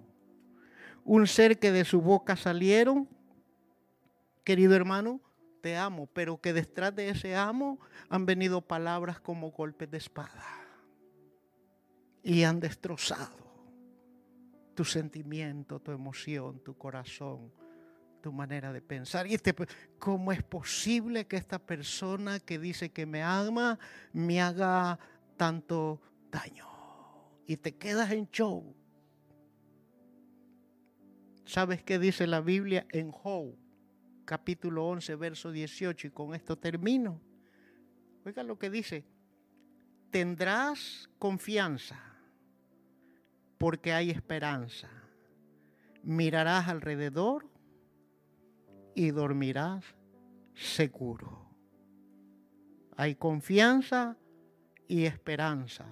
[1.05, 3.09] un ser que de su boca salieron,
[4.45, 5.21] querido hermano,
[5.63, 7.79] te amo, pero que detrás de ese amo
[8.11, 10.45] han venido palabras como golpes de espada
[12.23, 13.43] y han destrozado
[14.75, 17.53] tu sentimiento, tu emoción, tu corazón,
[18.21, 19.27] tu manera de pensar.
[19.27, 19.55] Y este,
[19.99, 23.79] ¿cómo es posible que esta persona que dice que me ama
[24.13, 24.99] me haga
[25.37, 26.01] tanto
[26.31, 26.67] daño?
[27.47, 28.75] Y te quedas en show.
[31.45, 33.55] ¿Sabes qué dice la Biblia en Job,
[34.25, 36.09] capítulo 11, verso 18?
[36.09, 37.21] Y con esto termino.
[38.25, 39.05] Oiga lo que dice.
[40.11, 42.01] Tendrás confianza
[43.59, 44.89] porque hay esperanza.
[46.03, 47.49] Mirarás alrededor
[48.95, 49.85] y dormirás
[50.55, 51.49] seguro.
[52.97, 54.17] Hay confianza
[54.87, 55.87] y esperanza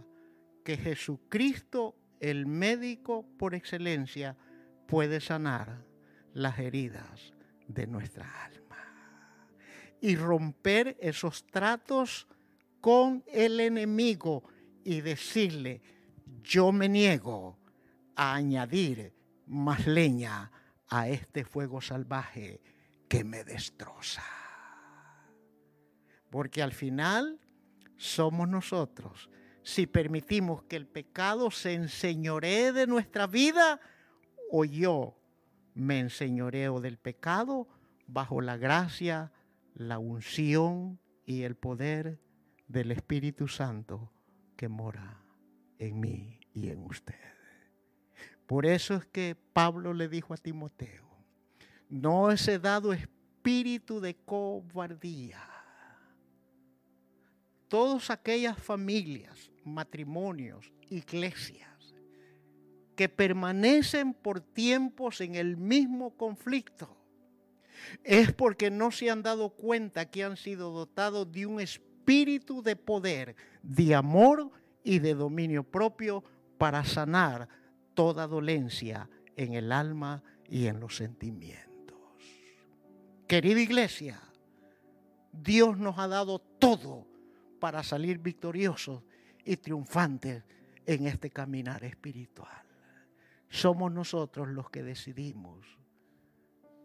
[0.65, 4.37] que Jesucristo, el médico por excelencia,
[4.87, 5.85] puede sanar
[6.35, 7.33] las heridas
[7.75, 8.61] de nuestra alma
[10.01, 12.27] y romper esos tratos
[12.81, 14.45] con el enemigo
[14.85, 15.83] y decirle,
[16.43, 17.59] yo me niego
[18.17, 19.13] a añadir
[19.47, 20.51] más leña
[20.89, 22.61] a este fuego salvaje
[23.09, 24.25] que me destroza.
[26.31, 27.39] Porque al final
[27.97, 29.29] somos nosotros.
[29.63, 33.81] Si permitimos que el pecado se enseñoree de nuestra vida
[34.51, 35.20] o yo
[35.81, 37.67] me enseñoreo del pecado
[38.07, 39.33] bajo la gracia,
[39.75, 42.21] la unción y el poder
[42.69, 44.13] del Espíritu Santo
[44.57, 45.23] que mora
[45.79, 47.15] en mí y en usted.
[48.47, 51.09] Por eso es que Pablo le dijo a Timoteo,
[51.89, 55.41] no ese dado espíritu de cobardía.
[57.69, 61.70] Todas aquellas familias, matrimonios, iglesias
[63.01, 66.99] que permanecen por tiempos en el mismo conflicto,
[68.05, 72.77] es porque no se han dado cuenta que han sido dotados de un espíritu de
[72.77, 74.51] poder, de amor
[74.85, 76.23] y de dominio propio
[76.59, 77.49] para sanar
[77.95, 81.97] toda dolencia en el alma y en los sentimientos.
[83.27, 84.21] Querida iglesia,
[85.33, 87.07] Dios nos ha dado todo
[87.61, 89.03] para salir victoriosos
[89.43, 90.45] y triunfantes
[90.85, 92.70] en este caminar espiritual.
[93.51, 95.67] Somos nosotros los que decidimos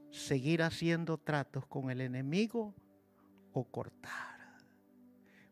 [0.10, 2.74] seguir haciendo tratos con el enemigo
[3.54, 4.58] o cortar.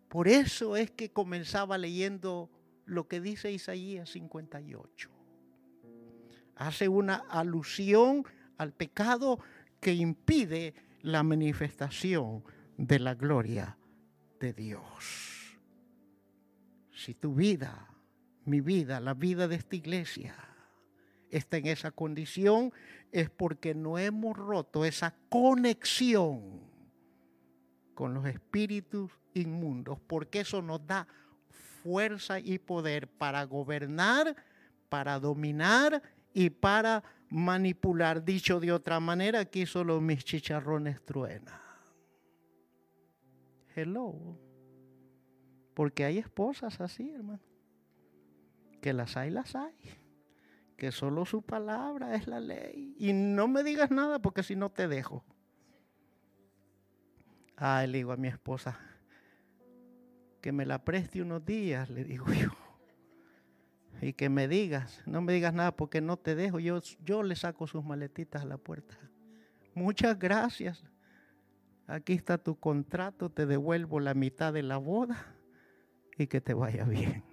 [0.09, 2.49] Por eso es que comenzaba leyendo
[2.85, 5.09] lo que dice Isaías 58.
[6.55, 8.25] Hace una alusión
[8.57, 9.39] al pecado
[9.79, 12.43] que impide la manifestación
[12.77, 13.77] de la gloria
[14.39, 15.57] de Dios.
[16.91, 17.87] Si tu vida,
[18.45, 20.52] mi vida, la vida de esta iglesia
[21.37, 22.71] está en esa condición,
[23.11, 26.61] es porque no hemos roto esa conexión
[27.93, 31.07] con los espíritus inmundos, porque eso nos da
[31.83, 34.35] fuerza y poder para gobernar,
[34.89, 36.01] para dominar
[36.33, 38.23] y para manipular.
[38.23, 41.59] Dicho de otra manera, aquí solo mis chicharrones truenan.
[43.75, 44.37] Hello.
[45.73, 47.41] Porque hay esposas así, hermano.
[48.81, 49.73] Que las hay, las hay.
[50.83, 52.93] Que solo su palabra es la ley.
[52.99, 55.23] Y no me digas nada porque si no te dejo.
[57.55, 58.77] Ah, le digo a mi esposa
[60.41, 62.49] que me la preste unos días, le digo yo
[64.01, 67.37] y que me digas, no me digas nada porque no te dejo, yo, yo le
[67.37, 68.97] saco sus maletitas a la puerta.
[69.75, 70.83] Muchas gracias.
[71.87, 75.33] Aquí está tu contrato, te devuelvo la mitad de la boda
[76.17, 77.23] y que te vaya bien.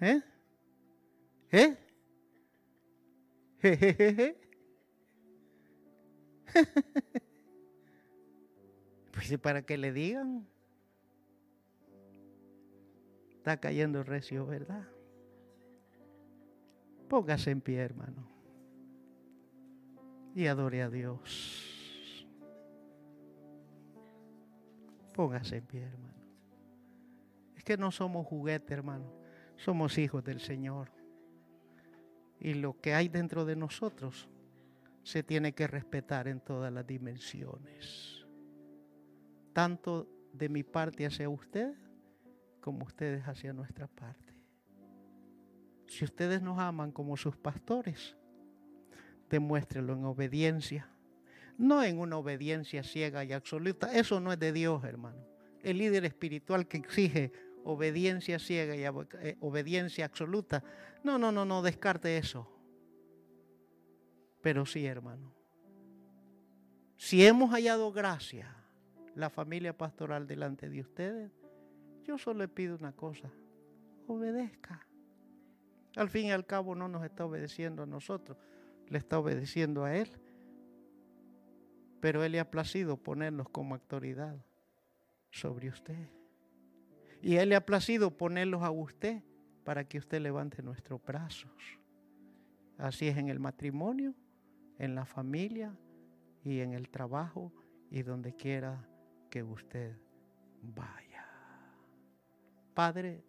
[0.00, 0.22] ¿Eh?
[1.50, 1.87] ¿Eh?
[9.12, 10.46] pues para que le digan,
[13.30, 14.86] está cayendo recio, ¿verdad?
[17.08, 18.28] Póngase en pie, hermano.
[20.34, 22.28] Y adore a Dios.
[25.14, 26.22] Póngase en pie, hermano.
[27.56, 29.12] Es que no somos juguete, hermano.
[29.56, 30.97] Somos hijos del Señor.
[32.40, 34.28] Y lo que hay dentro de nosotros
[35.02, 38.26] se tiene que respetar en todas las dimensiones.
[39.52, 41.74] Tanto de mi parte hacia usted
[42.60, 44.34] como ustedes hacia nuestra parte.
[45.86, 48.16] Si ustedes nos aman como sus pastores,
[49.30, 50.88] demuéstrenlo en obediencia.
[51.56, 53.92] No en una obediencia ciega y absoluta.
[53.92, 55.26] Eso no es de Dios, hermano.
[55.62, 57.32] El líder espiritual que exige
[57.68, 60.64] obediencia ciega y eh, obediencia absoluta.
[61.04, 62.50] No, no, no, no, descarte eso.
[64.40, 65.34] Pero sí, hermano.
[66.96, 68.56] Si hemos hallado gracia,
[69.14, 71.30] la familia pastoral delante de ustedes,
[72.04, 73.30] yo solo le pido una cosa,
[74.06, 74.86] obedezca.
[75.94, 78.38] Al fin y al cabo no nos está obedeciendo a nosotros,
[78.88, 80.08] le está obedeciendo a Él.
[82.00, 84.36] Pero Él le ha placido ponernos como autoridad
[85.30, 86.17] sobre usted.
[87.22, 89.22] Y Él le ha placido ponerlos a usted
[89.64, 91.50] para que usted levante nuestros brazos.
[92.78, 94.14] Así es en el matrimonio,
[94.78, 95.76] en la familia
[96.44, 97.52] y en el trabajo
[97.90, 98.86] y donde quiera
[99.30, 99.96] que usted
[100.62, 101.26] vaya.
[102.72, 103.24] Padre,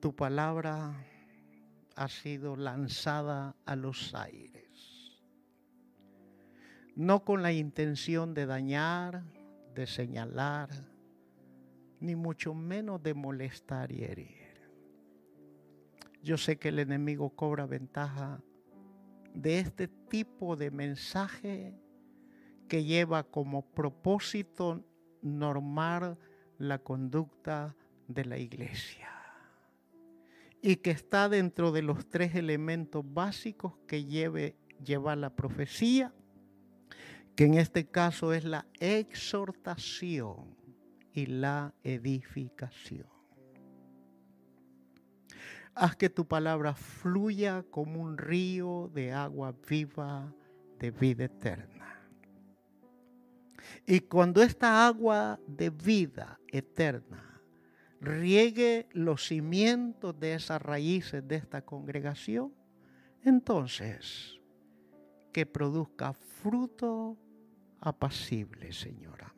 [0.00, 0.94] tu palabra
[1.94, 5.20] ha sido lanzada a los aires,
[6.96, 9.22] no con la intención de dañar,
[9.74, 10.70] de señalar,
[12.00, 14.50] ni mucho menos de molestar y herir.
[16.22, 18.42] Yo sé que el enemigo cobra ventaja
[19.34, 21.74] de este tipo de mensaje
[22.68, 24.84] que lleva como propósito
[25.22, 26.18] normar
[26.58, 27.76] la conducta
[28.08, 29.08] de la iglesia
[30.62, 36.12] y que está dentro de los tres elementos básicos que lleva la profecía,
[37.34, 40.59] que en este caso es la exhortación
[41.12, 43.08] y la edificación.
[45.74, 50.34] Haz que tu palabra fluya como un río de agua viva
[50.78, 51.80] de vida eterna.
[53.86, 57.40] Y cuando esta agua de vida eterna
[58.00, 62.52] riegue los cimientos de esas raíces de esta congregación,
[63.22, 64.40] entonces
[65.32, 67.16] que produzca fruto
[67.80, 69.34] apacible, Señora.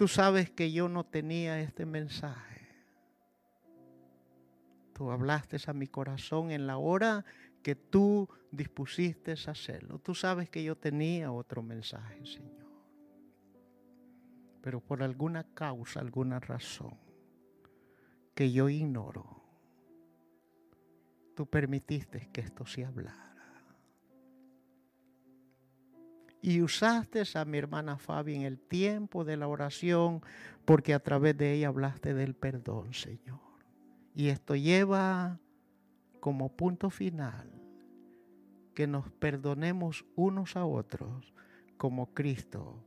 [0.00, 2.66] Tú sabes que yo no tenía este mensaje.
[4.94, 7.26] Tú hablaste a mi corazón en la hora
[7.62, 9.98] que tú dispusiste a hacerlo.
[9.98, 12.66] Tú sabes que yo tenía otro mensaje, Señor.
[14.62, 16.96] Pero por alguna causa, alguna razón
[18.34, 19.44] que yo ignoro,
[21.36, 23.29] tú permitiste que esto se hablara.
[26.42, 30.22] Y usaste a mi hermana Fabi en el tiempo de la oración
[30.64, 33.40] porque a través de ella hablaste del perdón, Señor.
[34.14, 35.38] Y esto lleva
[36.20, 37.50] como punto final
[38.74, 41.34] que nos perdonemos unos a otros
[41.76, 42.82] como Cristo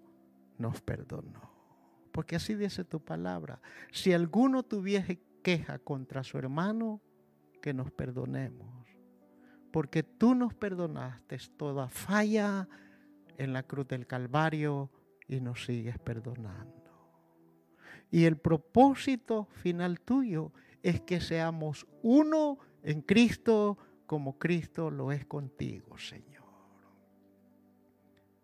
[0.57, 1.51] nos perdonó.
[2.11, 3.59] Porque así dice tu palabra.
[3.91, 7.01] Si alguno tuviese queja contra su hermano,
[7.61, 8.87] que nos perdonemos.
[9.71, 12.67] Porque tú nos perdonaste toda falla
[13.37, 14.89] en la cruz del Calvario
[15.27, 16.83] y nos sigues perdonando.
[18.11, 25.25] Y el propósito final tuyo es que seamos uno en Cristo como Cristo lo es
[25.25, 26.43] contigo, Señor.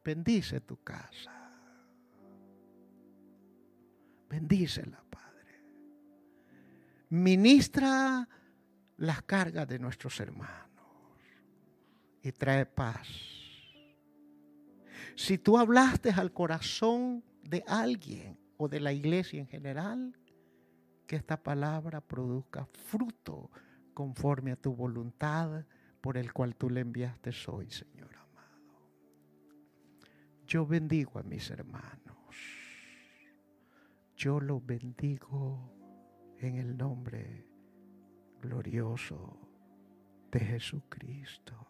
[0.03, 1.35] Bendice tu casa.
[4.29, 5.63] Bendícela, Padre.
[7.09, 8.27] Ministra
[8.97, 10.59] las cargas de nuestros hermanos
[12.21, 13.38] y trae paz
[15.19, 20.17] si tú hablaste al corazón de alguien o de la iglesia en general,
[21.05, 23.51] que esta palabra produzca fruto
[23.93, 25.65] conforme a tu voluntad
[25.99, 28.81] por el cual tú le enviaste hoy, Señor amado.
[30.47, 32.15] Yo bendigo a mis hermanos.
[34.15, 35.69] Yo los bendigo
[36.37, 37.45] en el nombre
[38.41, 39.37] glorioso
[40.31, 41.68] de Jesucristo.